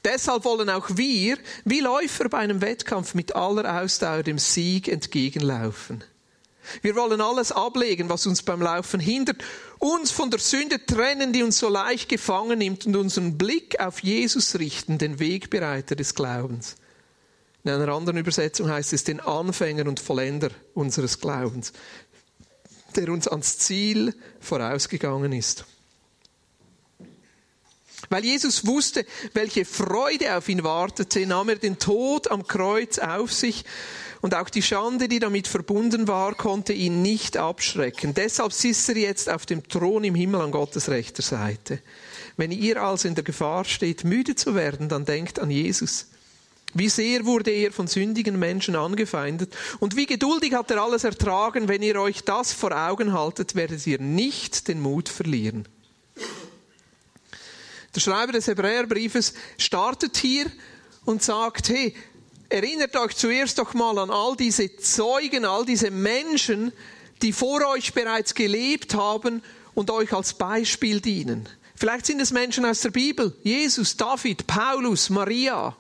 Deshalb 0.04 0.46
wollen 0.46 0.70
auch 0.70 0.88
wir, 0.96 1.38
wie 1.64 1.80
Läufer 1.80 2.28
bei 2.28 2.40
einem 2.40 2.62
Wettkampf, 2.62 3.14
mit 3.14 3.36
aller 3.36 3.82
Ausdauer 3.82 4.24
dem 4.24 4.40
Sieg 4.40 4.88
entgegenlaufen. 4.88 6.04
Wir 6.82 6.96
wollen 6.96 7.22
alles 7.22 7.52
ablegen, 7.52 8.10
was 8.10 8.26
uns 8.26 8.42
beim 8.42 8.62
Laufen 8.62 9.00
hindert, 9.00 9.44
uns 9.82 10.12
von 10.12 10.30
der 10.30 10.40
Sünde 10.40 10.86
trennen, 10.86 11.34
die 11.34 11.44
uns 11.44 11.58
so 11.58 11.68
leicht 11.68 12.08
gefangen 12.08 12.60
nimmt 12.60 12.86
und 12.86 12.96
unseren 12.96 13.38
Blick 13.38 13.80
auf 13.80 14.04
Jesus 14.04 14.60
richten, 14.60 15.00
den 15.00 15.20
Wegbereiter 15.20 15.96
des 15.96 16.14
Glaubens. 16.14 16.76
In 17.64 17.72
einer 17.72 17.92
anderen 17.92 18.18
Übersetzung 18.18 18.70
heißt 18.70 18.94
es 18.94 19.04
den 19.04 19.20
Anfänger 19.20 19.88
und 19.88 20.00
Vollender 20.00 20.52
unseres 20.76 21.20
Glaubens, 21.20 21.74
der 22.96 23.10
uns 23.10 23.28
ans 23.28 23.58
Ziel 23.58 24.16
vorausgegangen 24.40 25.34
ist. 25.34 25.66
Weil 28.10 28.26
Jesus 28.26 28.66
wusste, 28.66 29.06
welche 29.34 29.66
Freude 29.66 30.36
auf 30.36 30.48
ihn 30.50 30.64
wartete, 30.64 31.26
nahm 31.26 31.50
er 31.50 31.56
den 31.56 31.80
Tod 31.80 32.30
am 32.30 32.46
Kreuz 32.46 33.00
auf 33.00 33.34
sich 33.34 33.64
und 34.22 34.36
auch 34.36 34.50
die 34.50 34.62
Schande, 34.62 35.08
die 35.08 35.20
damit 35.20 35.48
verbunden 35.48 36.08
war, 36.08 36.36
konnte 36.36 36.74
ihn 36.74 37.02
nicht 37.02 37.38
abschrecken. 37.38 38.14
Deshalb 38.14 38.54
sitzt 38.54 38.90
er 38.90 38.98
jetzt 38.98 39.30
auf 39.30 39.46
dem 39.46 39.68
Thron 39.68 40.04
im 40.04 40.16
Himmel 40.16 40.42
an 40.42 40.52
Gottes 40.52 40.90
rechter 40.90 41.24
Seite. 41.24 41.80
Wenn 42.38 42.52
ihr 42.52 42.82
also 42.82 43.08
in 43.08 43.16
der 43.16 43.24
Gefahr 43.24 43.66
steht, 43.66 44.04
müde 44.04 44.36
zu 44.36 44.56
werden, 44.56 44.90
dann 44.90 45.06
denkt 45.06 45.40
an 45.40 45.50
Jesus. 45.50 46.08
Wie 46.74 46.90
sehr 46.90 47.26
wurde 47.26 47.52
er 47.52 47.72
von 47.72 47.88
sündigen 47.88 48.40
Menschen 48.40 48.76
angefeindet 48.76 49.54
und 49.80 49.98
wie 49.98 50.06
geduldig 50.06 50.54
hat 50.54 50.72
er 50.72 50.82
alles 50.82 51.04
ertragen. 51.04 51.68
Wenn 51.68 51.82
ihr 51.82 52.00
euch 52.00 52.24
das 52.24 52.54
vor 52.54 52.72
Augen 52.72 53.12
haltet, 53.12 53.56
werdet 53.56 53.86
ihr 53.88 54.00
nicht 54.00 54.68
den 54.68 54.80
Mut 54.80 55.10
verlieren. 55.10 55.68
Der 57.94 58.00
Schreiber 58.00 58.32
des 58.32 58.48
Hebräerbriefes 58.48 59.34
startet 59.58 60.16
hier 60.16 60.46
und 61.04 61.22
sagt, 61.22 61.68
hey, 61.68 61.94
erinnert 62.52 62.96
euch 62.96 63.16
zuerst 63.16 63.58
doch 63.58 63.74
mal 63.74 63.98
an 63.98 64.10
all 64.10 64.36
diese 64.36 64.76
Zeugen, 64.78 65.46
all 65.46 65.66
diese 65.66 65.92
Menschen, 65.92 66.72
die 67.22 67.34
vor 67.34 67.66
euch 67.68 67.94
bereits 67.94 68.34
gelebt 68.34 68.94
haben 68.94 69.42
und 69.74 69.90
euch 69.90 70.14
als 70.14 70.34
Beispiel 70.34 71.00
dienen. 71.02 71.48
Vielleicht 71.76 72.06
sind 72.06 72.22
es 72.22 72.32
Menschen 72.32 72.66
aus 72.66 72.82
der 72.82 72.92
Bibel, 72.92 73.36
Jesus, 73.44 73.98
David, 73.98 74.46
Paulus, 74.46 75.10
Maria 75.10 75.76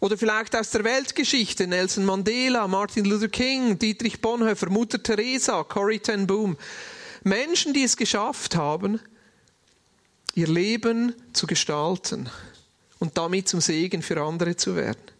Oder 0.00 0.16
vielleicht 0.16 0.54
aus 0.54 0.70
der 0.70 0.84
Weltgeschichte, 0.84 1.66
Nelson 1.66 2.04
Mandela, 2.04 2.66
Martin 2.68 3.04
Luther 3.04 3.28
King, 3.28 3.78
Dietrich 3.78 4.20
Bonhoeffer, 4.20 4.70
Mutter 4.70 5.02
Teresa, 5.02 5.64
Corrie 5.64 5.98
ten 5.98 6.26
Boom. 6.26 6.56
Menschen, 7.24 7.74
die 7.74 7.82
es 7.82 7.96
geschafft 7.96 8.54
haben, 8.54 9.00
ihr 10.34 10.46
Leben 10.46 11.14
zu 11.32 11.46
gestalten 11.46 12.30
und 13.00 13.18
damit 13.18 13.48
zum 13.48 13.60
Segen 13.60 14.02
für 14.02 14.22
andere 14.22 14.56
zu 14.56 14.76
werden. 14.76 15.17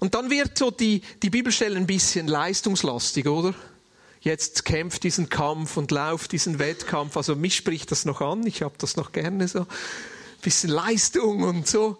Und 0.00 0.14
dann 0.14 0.30
wird 0.30 0.58
so 0.58 0.70
die, 0.70 1.02
die 1.22 1.30
Bibelstelle 1.30 1.76
ein 1.76 1.86
bisschen 1.86 2.26
leistungslastig, 2.26 3.26
oder? 3.26 3.54
Jetzt 4.20 4.64
kämpft 4.64 5.02
diesen 5.02 5.28
Kampf 5.28 5.76
und 5.76 5.90
lauft 5.90 6.30
diesen 6.32 6.58
Wettkampf. 6.58 7.16
Also 7.16 7.34
mich 7.34 7.56
spricht 7.56 7.90
das 7.90 8.04
noch 8.04 8.20
an. 8.20 8.46
Ich 8.46 8.62
habe 8.62 8.74
das 8.78 8.96
noch 8.96 9.10
gerne 9.10 9.48
so. 9.48 9.60
Ein 9.60 9.66
bisschen 10.42 10.70
Leistung 10.70 11.42
und 11.42 11.66
so. 11.66 11.98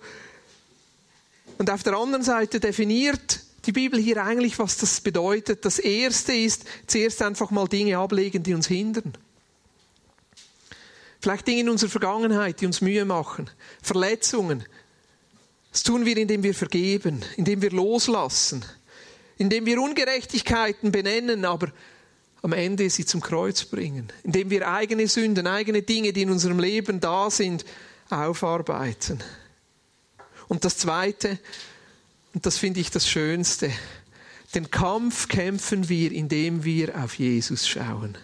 Und 1.58 1.70
auf 1.70 1.82
der 1.82 1.96
anderen 1.96 2.22
Seite 2.22 2.60
definiert 2.60 3.40
die 3.66 3.72
Bibel 3.72 4.00
hier 4.00 4.22
eigentlich, 4.22 4.58
was 4.58 4.76
das 4.76 5.00
bedeutet. 5.00 5.64
Das 5.64 5.78
erste 5.78 6.32
ist, 6.32 6.64
zuerst 6.86 7.22
einfach 7.22 7.50
mal 7.50 7.66
Dinge 7.66 7.98
ablegen, 7.98 8.42
die 8.42 8.54
uns 8.54 8.68
hindern. 8.68 9.12
Vielleicht 11.20 11.46
Dinge 11.46 11.60
in 11.60 11.68
unserer 11.68 11.90
Vergangenheit, 11.90 12.60
die 12.60 12.66
uns 12.66 12.80
Mühe 12.80 13.04
machen. 13.04 13.48
Verletzungen. 13.80 14.64
Das 15.72 15.82
tun 15.82 16.04
wir, 16.04 16.16
indem 16.16 16.42
wir 16.42 16.54
vergeben, 16.54 17.22
indem 17.36 17.62
wir 17.62 17.70
loslassen, 17.70 18.64
indem 19.38 19.66
wir 19.66 19.80
Ungerechtigkeiten 19.80 20.92
benennen, 20.92 21.44
aber 21.44 21.72
am 22.42 22.52
Ende 22.52 22.90
sie 22.90 23.06
zum 23.06 23.20
Kreuz 23.20 23.64
bringen, 23.64 24.12
indem 24.22 24.50
wir 24.50 24.70
eigene 24.70 25.08
Sünden, 25.08 25.46
eigene 25.46 25.82
Dinge, 25.82 26.12
die 26.12 26.22
in 26.22 26.30
unserem 26.30 26.58
Leben 26.58 27.00
da 27.00 27.30
sind, 27.30 27.64
aufarbeiten. 28.10 29.22
Und 30.48 30.64
das 30.64 30.76
Zweite, 30.76 31.38
und 32.34 32.44
das 32.44 32.58
finde 32.58 32.80
ich 32.80 32.90
das 32.90 33.08
Schönste, 33.08 33.70
den 34.54 34.70
Kampf 34.70 35.28
kämpfen 35.28 35.88
wir, 35.88 36.12
indem 36.12 36.64
wir 36.64 37.02
auf 37.02 37.14
Jesus 37.14 37.66
schauen 37.66 38.18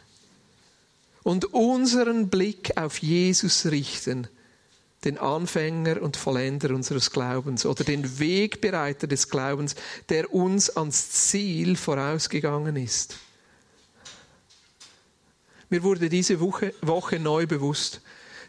und 1.22 1.52
unseren 1.52 2.28
Blick 2.28 2.76
auf 2.76 2.98
Jesus 2.98 3.66
richten, 3.66 4.28
den 5.04 5.18
Anfänger 5.18 6.02
und 6.02 6.16
Vollender 6.16 6.74
unseres 6.74 7.10
Glaubens 7.10 7.64
oder 7.64 7.84
den 7.84 8.18
Wegbereiter 8.18 9.06
des 9.06 9.28
Glaubens, 9.28 9.76
der 10.08 10.32
uns 10.32 10.70
ans 10.70 11.10
Ziel 11.10 11.76
vorausgegangen 11.76 12.76
ist. 12.76 13.16
Mir 15.70 15.82
wurde 15.82 16.08
diese 16.08 16.40
Woche, 16.40 16.74
Woche 16.80 17.18
neu 17.18 17.46
bewusst, 17.46 18.00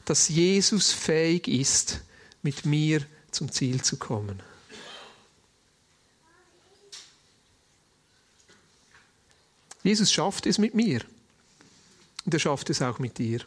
dass 0.06 0.30
Jesus 0.30 0.92
fähig 0.92 1.48
ist, 1.48 2.02
mit 2.42 2.66
mir 2.66 3.02
zum 3.32 3.52
Ziel 3.52 3.82
zu 3.82 3.98
kommen. 3.98 4.42
Jesus 9.84 10.12
schafft 10.12 10.46
es 10.46 10.58
mit 10.58 10.74
mir 10.74 11.02
und 12.26 12.34
er 12.34 12.40
schafft 12.40 12.70
es 12.70 12.82
auch 12.82 13.00
mit 13.00 13.18
dir. 13.18 13.42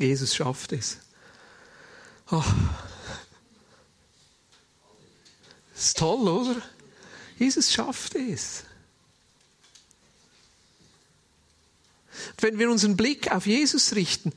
Jesus 0.00 0.34
schafft 0.34 0.72
es. 0.72 0.98
Oh. 2.30 2.42
Das 5.74 5.84
ist 5.84 5.98
toll, 5.98 6.26
oder? 6.26 6.62
Jesus 7.38 7.70
schafft 7.70 8.14
es. 8.14 8.64
Wenn 12.38 12.58
wir 12.58 12.70
unseren 12.70 12.96
Blick 12.96 13.30
auf 13.30 13.46
Jesus 13.46 13.94
richten, 13.94 14.32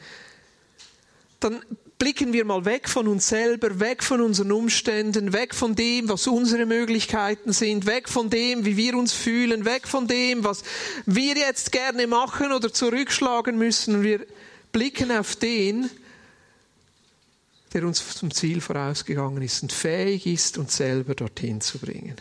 dann 1.40 1.62
blicken 1.98 2.34
wir 2.34 2.44
mal 2.44 2.66
weg 2.66 2.90
von 2.90 3.08
uns 3.08 3.30
selber, 3.30 3.80
weg 3.80 4.04
von 4.04 4.20
unseren 4.20 4.52
Umständen, 4.52 5.32
weg 5.32 5.56
von 5.56 5.76
dem, 5.76 6.10
was 6.10 6.28
unsere 6.28 6.66
Möglichkeiten 6.66 7.54
sind, 7.54 7.86
weg 7.86 8.10
von 8.10 8.30
dem, 8.30 8.66
wie 8.66 8.76
wir 8.76 8.98
uns 8.98 9.14
fühlen, 9.14 9.64
weg 9.64 9.88
von 9.88 10.08
dem, 10.08 10.44
was 10.44 10.64
wir 11.06 11.38
jetzt 11.38 11.72
gerne 11.72 12.08
machen 12.08 12.52
oder 12.52 12.74
zurückschlagen 12.74 13.58
müssen. 13.58 14.04
Wir 14.04 14.26
blicken 14.74 15.12
auf 15.12 15.38
den, 15.38 15.90
der 17.72 17.88
uns 17.88 18.16
zum 18.16 18.32
Ziel 18.32 18.60
vorausgegangen 18.60 19.42
ist 19.42 19.64
und 19.64 19.72
fähig 19.72 20.28
ist, 20.28 20.58
uns 20.58 20.76
selber 20.76 21.16
dorthin 21.16 21.62
zu 21.62 21.80
bringen. 21.80 22.18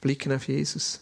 Blicken 0.00 0.32
auf 0.32 0.46
Jesus. 0.46 1.00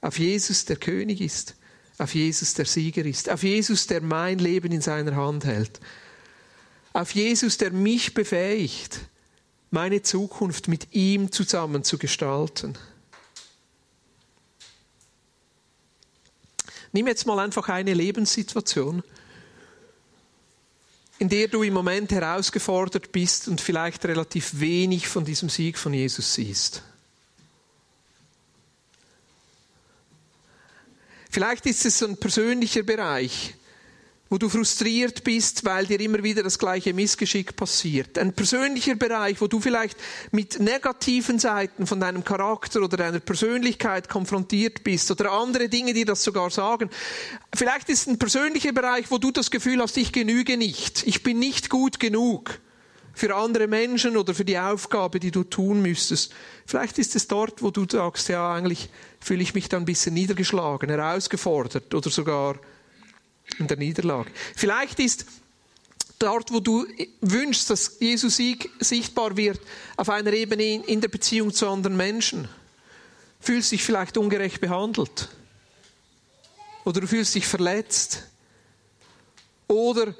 Auf 0.00 0.18
Jesus, 0.18 0.64
der 0.64 0.76
König 0.76 1.20
ist 1.20 1.54
auf 1.98 2.14
Jesus, 2.14 2.54
der 2.54 2.66
Sieger 2.66 3.04
ist, 3.04 3.30
auf 3.30 3.42
Jesus, 3.42 3.86
der 3.86 4.00
mein 4.00 4.38
Leben 4.38 4.72
in 4.72 4.80
seiner 4.80 5.14
Hand 5.14 5.44
hält, 5.44 5.80
auf 6.92 7.12
Jesus, 7.12 7.56
der 7.56 7.70
mich 7.70 8.14
befähigt, 8.14 9.00
meine 9.70 10.02
Zukunft 10.02 10.68
mit 10.68 10.94
ihm 10.94 11.32
zusammen 11.32 11.84
zu 11.84 11.98
gestalten. 11.98 12.74
Nimm 16.94 17.08
jetzt 17.08 17.26
mal 17.26 17.40
einfach 17.40 17.68
eine 17.68 17.92
Lebenssituation, 17.92 19.02
in 21.18 21.28
der 21.28 21.48
du 21.48 21.64
im 21.64 21.74
Moment 21.74 22.12
herausgefordert 22.12 23.10
bist 23.10 23.48
und 23.48 23.60
vielleicht 23.60 24.04
relativ 24.04 24.60
wenig 24.60 25.08
von 25.08 25.24
diesem 25.24 25.48
Sieg 25.48 25.76
von 25.76 25.92
Jesus 25.92 26.34
siehst. 26.34 26.82
Vielleicht 31.30 31.66
ist 31.66 31.84
es 31.84 32.00
ein 32.00 32.16
persönlicher 32.16 32.84
Bereich, 32.84 33.56
wo 34.30 34.38
du 34.38 34.48
frustriert 34.48 35.22
bist, 35.22 35.64
weil 35.64 35.86
dir 35.86 36.00
immer 36.00 36.22
wieder 36.22 36.42
das 36.42 36.58
gleiche 36.58 36.94
Missgeschick 36.94 37.56
passiert. 37.56 38.18
Ein 38.18 38.32
persönlicher 38.32 38.94
Bereich, 38.94 39.40
wo 39.40 39.46
du 39.46 39.60
vielleicht 39.60 39.98
mit 40.32 40.58
negativen 40.60 41.38
Seiten 41.38 41.86
von 41.86 42.00
deinem 42.00 42.24
Charakter 42.24 42.82
oder 42.82 42.96
deiner 42.96 43.20
Persönlichkeit 43.20 44.08
konfrontiert 44.08 44.82
bist 44.82 45.10
oder 45.10 45.30
andere 45.30 45.68
Dinge, 45.68 45.92
die 45.92 46.04
das 46.04 46.24
sogar 46.24 46.50
sagen. 46.50 46.88
Vielleicht 47.54 47.90
ist 47.90 48.08
ein 48.08 48.18
persönlicher 48.18 48.72
Bereich, 48.72 49.10
wo 49.10 49.18
du 49.18 49.30
das 49.30 49.50
Gefühl 49.50 49.80
hast, 49.80 49.96
ich 49.98 50.12
genüge 50.12 50.56
nicht, 50.56 51.06
ich 51.06 51.22
bin 51.22 51.38
nicht 51.38 51.68
gut 51.68 52.00
genug 52.00 52.60
für 53.12 53.36
andere 53.36 53.68
Menschen 53.68 54.16
oder 54.16 54.34
für 54.34 54.44
die 54.44 54.58
Aufgabe, 54.58 55.20
die 55.20 55.30
du 55.30 55.44
tun 55.44 55.80
müsstest. 55.80 56.32
Vielleicht 56.66 56.98
ist 56.98 57.14
es 57.14 57.28
dort, 57.28 57.62
wo 57.62 57.70
du 57.70 57.86
sagst, 57.88 58.28
ja, 58.28 58.52
eigentlich 58.52 58.90
fühle 59.20 59.42
ich 59.42 59.54
mich 59.54 59.68
da 59.68 59.76
ein 59.76 59.84
bisschen 59.84 60.14
niedergeschlagen, 60.14 60.90
herausgefordert 60.90 61.94
oder 61.94 62.10
sogar 62.10 62.56
in 63.58 63.66
der 63.66 63.76
Niederlage. 63.76 64.30
Vielleicht 64.54 64.98
ist 65.00 65.26
dort, 66.18 66.52
wo 66.52 66.60
du 66.60 66.86
wünschst, 67.20 67.70
dass 67.70 67.98
Jesus 68.00 68.40
sichtbar 68.80 69.36
wird, 69.36 69.60
auf 69.96 70.08
einer 70.08 70.32
Ebene 70.32 70.84
in 70.86 71.00
der 71.00 71.08
Beziehung 71.08 71.52
zu 71.52 71.68
anderen 71.68 71.96
Menschen. 71.96 72.48
Fühlst 73.40 73.72
dich 73.72 73.84
vielleicht 73.84 74.16
ungerecht 74.16 74.60
behandelt. 74.60 75.28
Oder 76.84 77.00
du 77.00 77.06
fühlst 77.06 77.34
dich 77.34 77.46
verletzt. 77.46 78.24
Oder 79.68 80.14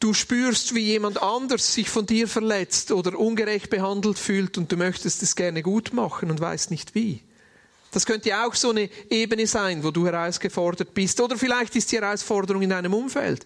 du 0.00 0.14
spürst, 0.14 0.74
wie 0.74 0.80
jemand 0.80 1.22
anders 1.22 1.74
sich 1.74 1.88
von 1.88 2.06
dir 2.06 2.26
verletzt 2.26 2.90
oder 2.90 3.18
ungerecht 3.18 3.70
behandelt 3.70 4.18
fühlt 4.18 4.58
und 4.58 4.72
du 4.72 4.76
möchtest 4.76 5.22
es 5.22 5.36
gerne 5.36 5.62
gut 5.62 5.92
machen 5.92 6.30
und 6.30 6.40
weißt 6.40 6.70
nicht 6.70 6.94
wie. 6.94 7.22
Das 7.90 8.06
könnte 8.06 8.38
auch 8.38 8.54
so 8.54 8.70
eine 8.70 8.88
Ebene 9.08 9.46
sein, 9.46 9.82
wo 9.82 9.90
du 9.90 10.06
herausgefordert 10.06 10.94
bist. 10.94 11.20
Oder 11.20 11.36
vielleicht 11.36 11.74
ist 11.74 11.90
die 11.90 12.00
Herausforderung 12.00 12.62
in 12.62 12.70
deinem 12.70 12.94
Umfeld. 12.94 13.44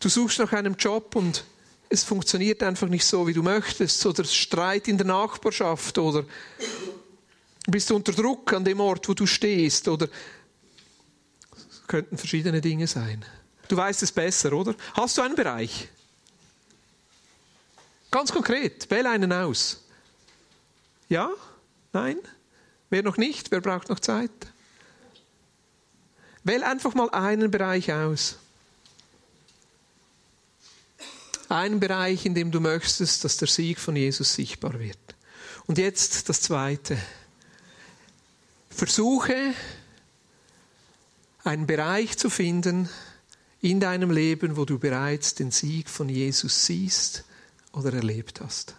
Du 0.00 0.08
suchst 0.08 0.38
nach 0.40 0.52
einem 0.52 0.74
Job 0.74 1.14
und 1.14 1.44
es 1.88 2.04
funktioniert 2.04 2.62
einfach 2.62 2.88
nicht 2.88 3.04
so, 3.04 3.26
wie 3.26 3.32
du 3.32 3.42
möchtest. 3.42 4.04
Oder 4.06 4.24
Streit 4.24 4.88
in 4.88 4.98
der 4.98 5.06
Nachbarschaft. 5.06 5.98
Oder 5.98 6.24
bist 7.66 7.90
du 7.90 7.96
unter 7.96 8.12
Druck 8.12 8.52
an 8.52 8.64
dem 8.64 8.80
Ort, 8.80 9.08
wo 9.08 9.14
du 9.14 9.26
stehst. 9.26 9.86
Oder 9.86 10.08
es 11.70 11.86
könnten 11.86 12.18
verschiedene 12.18 12.60
Dinge 12.60 12.86
sein. 12.86 13.24
Du 13.68 13.76
weißt 13.76 14.02
es 14.02 14.10
besser, 14.10 14.52
oder? 14.52 14.74
Hast 14.94 15.16
du 15.16 15.22
einen 15.22 15.36
Bereich? 15.36 15.88
Ganz 18.10 18.32
konkret, 18.32 18.90
wähle 18.90 19.10
einen 19.10 19.32
aus. 19.32 19.84
Ja? 21.08 21.30
Nein? 21.92 22.18
Wer 22.90 23.02
noch 23.02 23.16
nicht? 23.16 23.50
Wer 23.50 23.60
braucht 23.60 23.88
noch 23.88 24.00
Zeit? 24.00 24.30
Wähl 26.44 26.62
einfach 26.62 26.94
mal 26.94 27.10
einen 27.10 27.50
Bereich 27.50 27.92
aus. 27.92 28.36
Einen 31.48 31.80
Bereich, 31.80 32.26
in 32.26 32.34
dem 32.34 32.50
du 32.50 32.60
möchtest, 32.60 33.24
dass 33.24 33.36
der 33.36 33.48
Sieg 33.48 33.78
von 33.78 33.96
Jesus 33.96 34.34
sichtbar 34.34 34.78
wird. 34.78 34.98
Und 35.66 35.78
jetzt 35.78 36.28
das 36.28 36.40
Zweite. 36.40 36.98
Versuche, 38.70 39.54
einen 41.44 41.66
Bereich 41.66 42.16
zu 42.16 42.30
finden, 42.30 42.88
in 43.60 43.80
deinem 43.80 44.10
Leben, 44.10 44.56
wo 44.56 44.64
du 44.64 44.78
bereits 44.78 45.34
den 45.34 45.50
Sieg 45.50 45.90
von 45.90 46.08
Jesus 46.08 46.66
siehst 46.66 47.24
oder 47.72 47.92
erlebt 47.92 48.40
hast. 48.40 48.74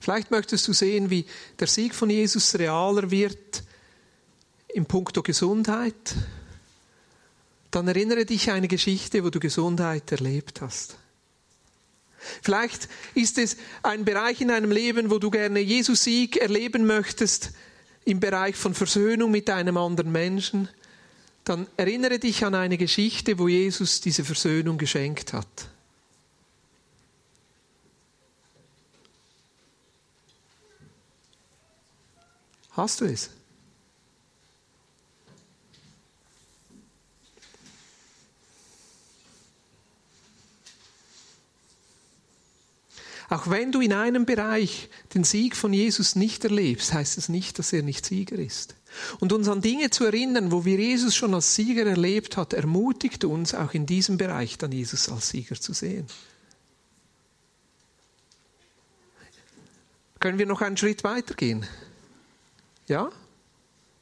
Vielleicht 0.00 0.30
möchtest 0.30 0.66
du 0.66 0.72
sehen, 0.72 1.10
wie 1.10 1.26
der 1.58 1.66
Sieg 1.66 1.94
von 1.94 2.10
Jesus 2.10 2.58
realer 2.58 3.10
wird 3.10 3.62
im 4.68 4.86
Punkto 4.86 5.22
Gesundheit, 5.22 6.14
dann 7.70 7.86
erinnere 7.86 8.24
dich 8.24 8.50
an 8.50 8.56
eine 8.56 8.68
Geschichte, 8.68 9.22
wo 9.22 9.30
du 9.30 9.38
Gesundheit 9.38 10.10
erlebt 10.10 10.60
hast. 10.60 10.96
Vielleicht 12.42 12.88
ist 13.14 13.38
es 13.38 13.56
ein 13.82 14.04
Bereich 14.04 14.40
in 14.40 14.48
deinem 14.48 14.70
Leben, 14.70 15.10
wo 15.10 15.18
du 15.18 15.30
gerne 15.30 15.60
Jesus 15.60 16.04
Sieg 16.04 16.36
erleben 16.36 16.86
möchtest, 16.86 17.52
im 18.04 18.20
Bereich 18.20 18.56
von 18.56 18.74
Versöhnung 18.74 19.30
mit 19.30 19.48
einem 19.50 19.76
anderen 19.76 20.12
Menschen. 20.12 20.68
Dann 21.44 21.66
erinnere 21.76 22.18
dich 22.18 22.44
an 22.44 22.54
eine 22.54 22.76
Geschichte, 22.76 23.38
wo 23.38 23.48
Jesus 23.48 24.00
diese 24.00 24.24
Versöhnung 24.24 24.76
geschenkt 24.76 25.32
hat. 25.32 25.69
Hast 32.72 33.00
du 33.00 33.04
es? 33.04 33.30
Auch 43.30 43.48
wenn 43.48 43.70
du 43.70 43.80
in 43.80 43.92
einem 43.92 44.26
Bereich 44.26 44.88
den 45.14 45.22
Sieg 45.22 45.54
von 45.54 45.72
Jesus 45.72 46.16
nicht 46.16 46.42
erlebst, 46.44 46.92
heißt 46.92 47.16
es 47.16 47.28
nicht, 47.28 47.60
dass 47.60 47.72
er 47.72 47.82
nicht 47.82 48.04
Sieger 48.04 48.36
ist. 48.36 48.74
Und 49.20 49.32
uns 49.32 49.46
an 49.46 49.60
Dinge 49.60 49.90
zu 49.90 50.04
erinnern, 50.04 50.50
wo 50.50 50.64
wir 50.64 50.76
Jesus 50.76 51.14
schon 51.14 51.32
als 51.32 51.54
Sieger 51.54 51.86
erlebt 51.86 52.36
hat, 52.36 52.52
ermutigt 52.52 53.24
uns 53.24 53.54
auch 53.54 53.72
in 53.72 53.86
diesem 53.86 54.18
Bereich 54.18 54.58
dann 54.58 54.72
Jesus 54.72 55.08
als 55.08 55.28
Sieger 55.28 55.54
zu 55.54 55.72
sehen. 55.72 56.06
Können 60.18 60.38
wir 60.38 60.46
noch 60.46 60.60
einen 60.60 60.76
Schritt 60.76 61.04
weitergehen? 61.04 61.64
Ja? 62.90 63.10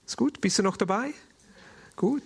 Ist 0.05 0.17
gut? 0.17 0.41
Bist 0.41 0.59
du 0.59 0.65
noch 0.65 0.77
dabei? 0.77 1.15
Gut. 1.95 2.23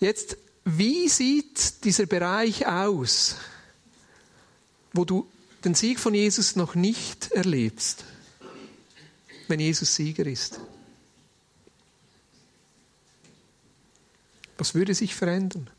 Jetzt, 0.00 0.36
wie 0.64 1.08
sieht 1.08 1.84
dieser 1.84 2.06
Bereich 2.06 2.66
aus? 2.66 3.36
wo 4.92 5.04
du 5.04 5.28
den 5.64 5.74
Sieg 5.74 5.98
von 5.98 6.14
Jesus 6.14 6.56
noch 6.56 6.74
nicht 6.74 7.30
erlebst, 7.32 8.04
wenn 9.48 9.60
Jesus 9.60 9.94
Sieger 9.94 10.26
ist? 10.26 10.60
Was 14.58 14.74
würde 14.74 14.94
sich 14.94 15.14
verändern? 15.14 15.70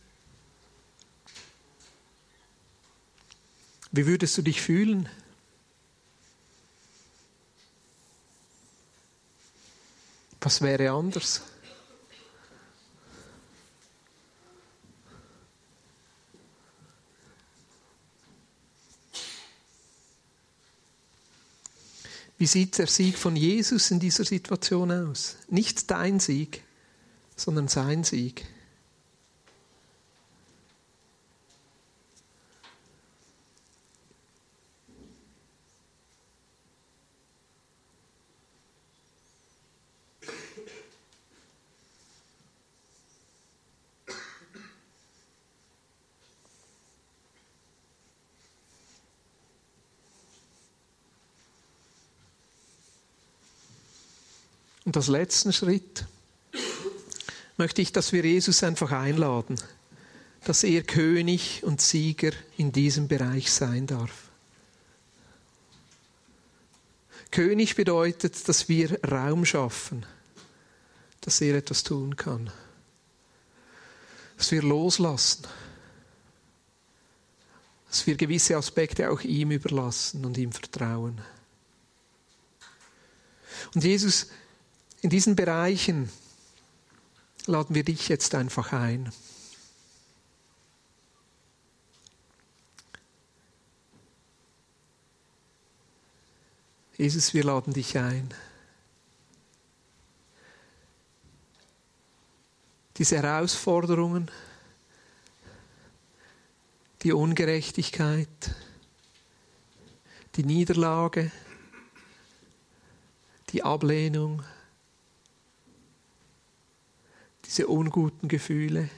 Wie 3.91 4.07
würdest 4.07 4.37
du 4.37 4.41
dich 4.41 4.61
fühlen? 4.61 5.07
Was 10.43 10.61
wäre 10.61 10.91
anders? 10.91 11.41
Wie 22.37 22.45
sieht 22.45 22.77
der 22.77 22.87
Sieg 22.87 23.17
von 23.17 23.37
Jesus 23.37 23.89
in 23.91 24.01
dieser 24.01 24.25
Situation 24.25 24.91
aus? 24.91 25.37
Nicht 25.47 25.89
dein 25.89 26.19
Sieg, 26.19 26.65
sondern 27.37 27.69
sein 27.69 28.03
Sieg. 28.03 28.45
Und 54.93 54.97
als 54.97 55.07
letzten 55.07 55.51
Schritt 55.51 56.05
möchte 57.57 57.81
ich, 57.81 57.93
dass 57.93 58.13
wir 58.13 58.23
Jesus 58.23 58.61
einfach 58.61 58.91
einladen, 58.91 59.59
dass 60.43 60.63
er 60.63 60.83
König 60.83 61.63
und 61.63 61.81
Sieger 61.81 62.31
in 62.57 62.71
diesem 62.71 63.07
Bereich 63.07 63.51
sein 63.51 63.87
darf. 63.87 64.29
König 67.31 67.75
bedeutet, 67.75 68.47
dass 68.47 68.69
wir 68.69 69.03
Raum 69.03 69.45
schaffen, 69.45 70.05
dass 71.21 71.41
er 71.41 71.55
etwas 71.55 71.81
tun 71.81 72.15
kann, 72.15 72.51
dass 74.37 74.51
wir 74.51 74.61
loslassen, 74.61 75.47
dass 77.89 78.05
wir 78.05 78.15
gewisse 78.15 78.57
Aspekte 78.57 79.09
auch 79.09 79.21
ihm 79.21 79.49
überlassen 79.49 80.23
und 80.23 80.37
ihm 80.37 80.51
vertrauen. 80.51 81.19
Und 83.73 83.83
Jesus, 83.83 84.27
in 85.03 85.09
diesen 85.09 85.35
Bereichen 85.35 86.09
laden 87.45 87.75
wir 87.75 87.83
dich 87.83 88.07
jetzt 88.07 88.33
einfach 88.35 88.71
ein. 88.71 89.11
Jesus, 96.95 97.33
wir 97.33 97.43
laden 97.43 97.73
dich 97.73 97.97
ein. 97.97 98.33
Diese 102.95 103.17
Herausforderungen, 103.17 104.31
die 107.01 107.11
Ungerechtigkeit, 107.11 108.29
die 110.37 110.45
Niederlage, 110.45 111.29
die 113.49 113.63
Ablehnung, 113.63 114.43
diese 117.53 117.67
unguten 117.67 118.27
Gefühle. 118.27 118.89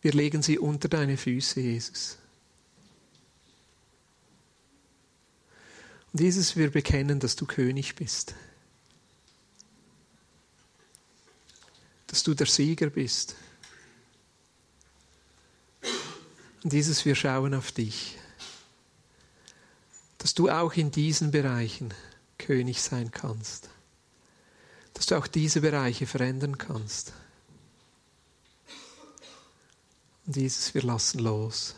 Wir 0.00 0.12
legen 0.12 0.42
sie 0.42 0.60
unter 0.60 0.88
deine 0.88 1.16
Füße, 1.16 1.60
Jesus. 1.60 2.18
Und 6.12 6.20
Jesus, 6.20 6.54
wir 6.56 6.70
bekennen, 6.70 7.18
dass 7.18 7.34
du 7.34 7.46
König 7.46 7.96
bist. 7.96 8.36
Dass 12.06 12.22
du 12.22 12.34
der 12.34 12.46
Sieger 12.46 12.88
bist. 12.88 13.34
Und 16.62 16.72
Jesus, 16.72 17.04
wir 17.04 17.16
schauen 17.16 17.54
auf 17.54 17.72
dich. 17.72 18.18
Dass 20.18 20.32
du 20.34 20.48
auch 20.48 20.74
in 20.74 20.92
diesen 20.92 21.32
Bereichen 21.32 21.92
König 22.38 22.80
sein 22.80 23.10
kannst 23.10 23.68
dass 25.02 25.08
du 25.08 25.16
auch 25.16 25.26
diese 25.26 25.62
Bereiche 25.62 26.06
verändern 26.06 26.58
kannst. 26.58 27.12
Und 30.24 30.36
dieses, 30.36 30.74
wir 30.74 30.82
lassen 30.82 31.18
los. 31.18 31.74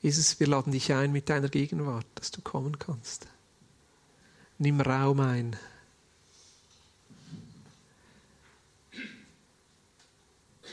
Jesus, 0.00 0.40
wir 0.40 0.46
laden 0.46 0.72
dich 0.72 0.90
ein 0.94 1.12
mit 1.12 1.28
deiner 1.28 1.50
Gegenwart, 1.50 2.06
dass 2.14 2.30
du 2.30 2.40
kommen 2.40 2.78
kannst. 2.78 3.26
Nimm 4.56 4.80
Raum 4.80 5.20
ein. 5.20 5.54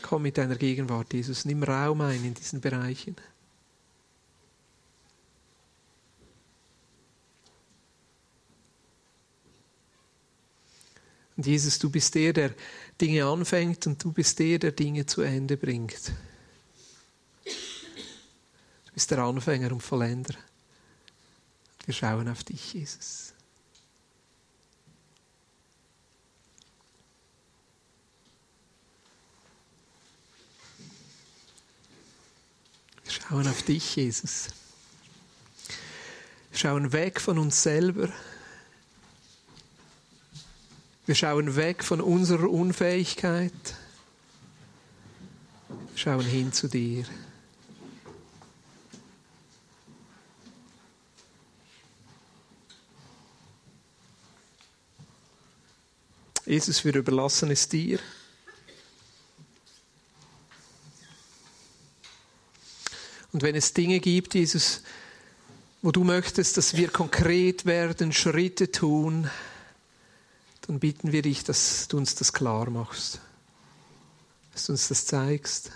Komm 0.04 0.22
mit 0.22 0.38
deiner 0.38 0.56
Gegenwart, 0.56 1.14
Jesus. 1.14 1.44
Nimm 1.44 1.64
Raum 1.64 2.00
ein 2.00 2.24
in 2.24 2.34
diesen 2.34 2.62
Bereichen. 2.62 3.18
Und 11.38 11.46
Jesus, 11.46 11.80
du 11.80 11.90
bist 11.90 12.16
der, 12.16 12.32
der 12.34 12.54
Dinge 13.00 13.26
anfängt 13.26 13.86
und 13.88 14.02
du 14.04 14.12
bist 14.12 14.40
der, 14.40 14.58
der 14.58 14.72
Dinge 14.72 15.06
zu 15.06 15.22
Ende 15.22 15.58
bringt. 15.58 16.12
Du 17.44 18.94
bist 18.94 19.12
der 19.12 19.20
Anfänger 19.20 19.72
und 19.72 19.82
Vollender. 19.82 20.36
Wir 21.86 21.94
schauen 21.94 22.30
auf 22.30 22.44
dich, 22.44 22.74
Jesus. 22.74 23.34
Wir 33.04 33.12
schauen 33.12 33.48
auf 33.48 33.62
dich, 33.64 33.96
Jesus. 33.98 34.48
Wir 36.52 36.60
schauen 36.60 36.94
weg 36.94 37.20
von 37.20 37.38
uns 37.38 37.62
selber. 37.62 38.10
Wir 41.08 41.14
schauen 41.14 41.56
weg 41.56 41.84
von 41.84 42.02
unserer 42.02 42.50
Unfähigkeit, 42.50 43.54
schauen 45.96 46.26
hin 46.26 46.52
zu 46.52 46.68
dir. 46.68 47.06
Jesus, 56.48 56.84
wir 56.84 56.96
überlassen 56.96 57.52
es 57.52 57.70
dir. 57.70 58.00
Und 63.32 63.44
wenn 63.44 63.54
es 63.54 63.74
Dinge 63.74 64.00
gibt, 64.00 64.34
Jesus, 64.34 64.82
wo 65.84 65.92
du 65.92 66.04
möchtest, 66.04 66.58
dass 66.58 66.76
wir 66.76 66.90
konkret 66.90 67.66
werden, 67.66 68.12
Schritte 68.12 68.72
tun, 68.72 69.30
dann 70.68 70.80
bitten 70.80 71.12
wir 71.12 71.22
dich, 71.22 71.44
dass 71.44 71.88
du 71.88 71.98
uns 71.98 72.16
das 72.16 72.34
klar 72.34 72.70
machst, 72.70 73.20
dass 74.54 74.66
du 74.66 74.74
uns 74.74 74.88
das 74.88 75.06
zeigst. 75.06 75.72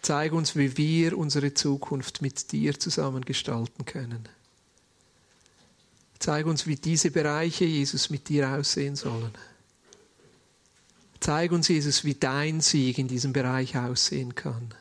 Zeig 0.00 0.32
uns, 0.32 0.56
wie 0.56 0.76
wir 0.76 1.16
unsere 1.16 1.54
Zukunft 1.54 2.22
mit 2.22 2.50
dir 2.52 2.78
zusammen 2.78 3.24
gestalten 3.24 3.84
können. 3.84 4.28
Zeig 6.18 6.46
uns, 6.46 6.66
wie 6.66 6.76
diese 6.76 7.10
Bereiche, 7.10 7.64
Jesus, 7.64 8.10
mit 8.10 8.28
dir 8.28 8.48
aussehen 8.50 8.96
sollen. 8.96 9.32
Zeig 11.20 11.52
uns, 11.52 11.68
Jesus, 11.68 12.04
wie 12.04 12.14
dein 12.14 12.60
Sieg 12.60 12.98
in 12.98 13.08
diesem 13.08 13.32
Bereich 13.32 13.76
aussehen 13.76 14.34
kann. 14.34 14.74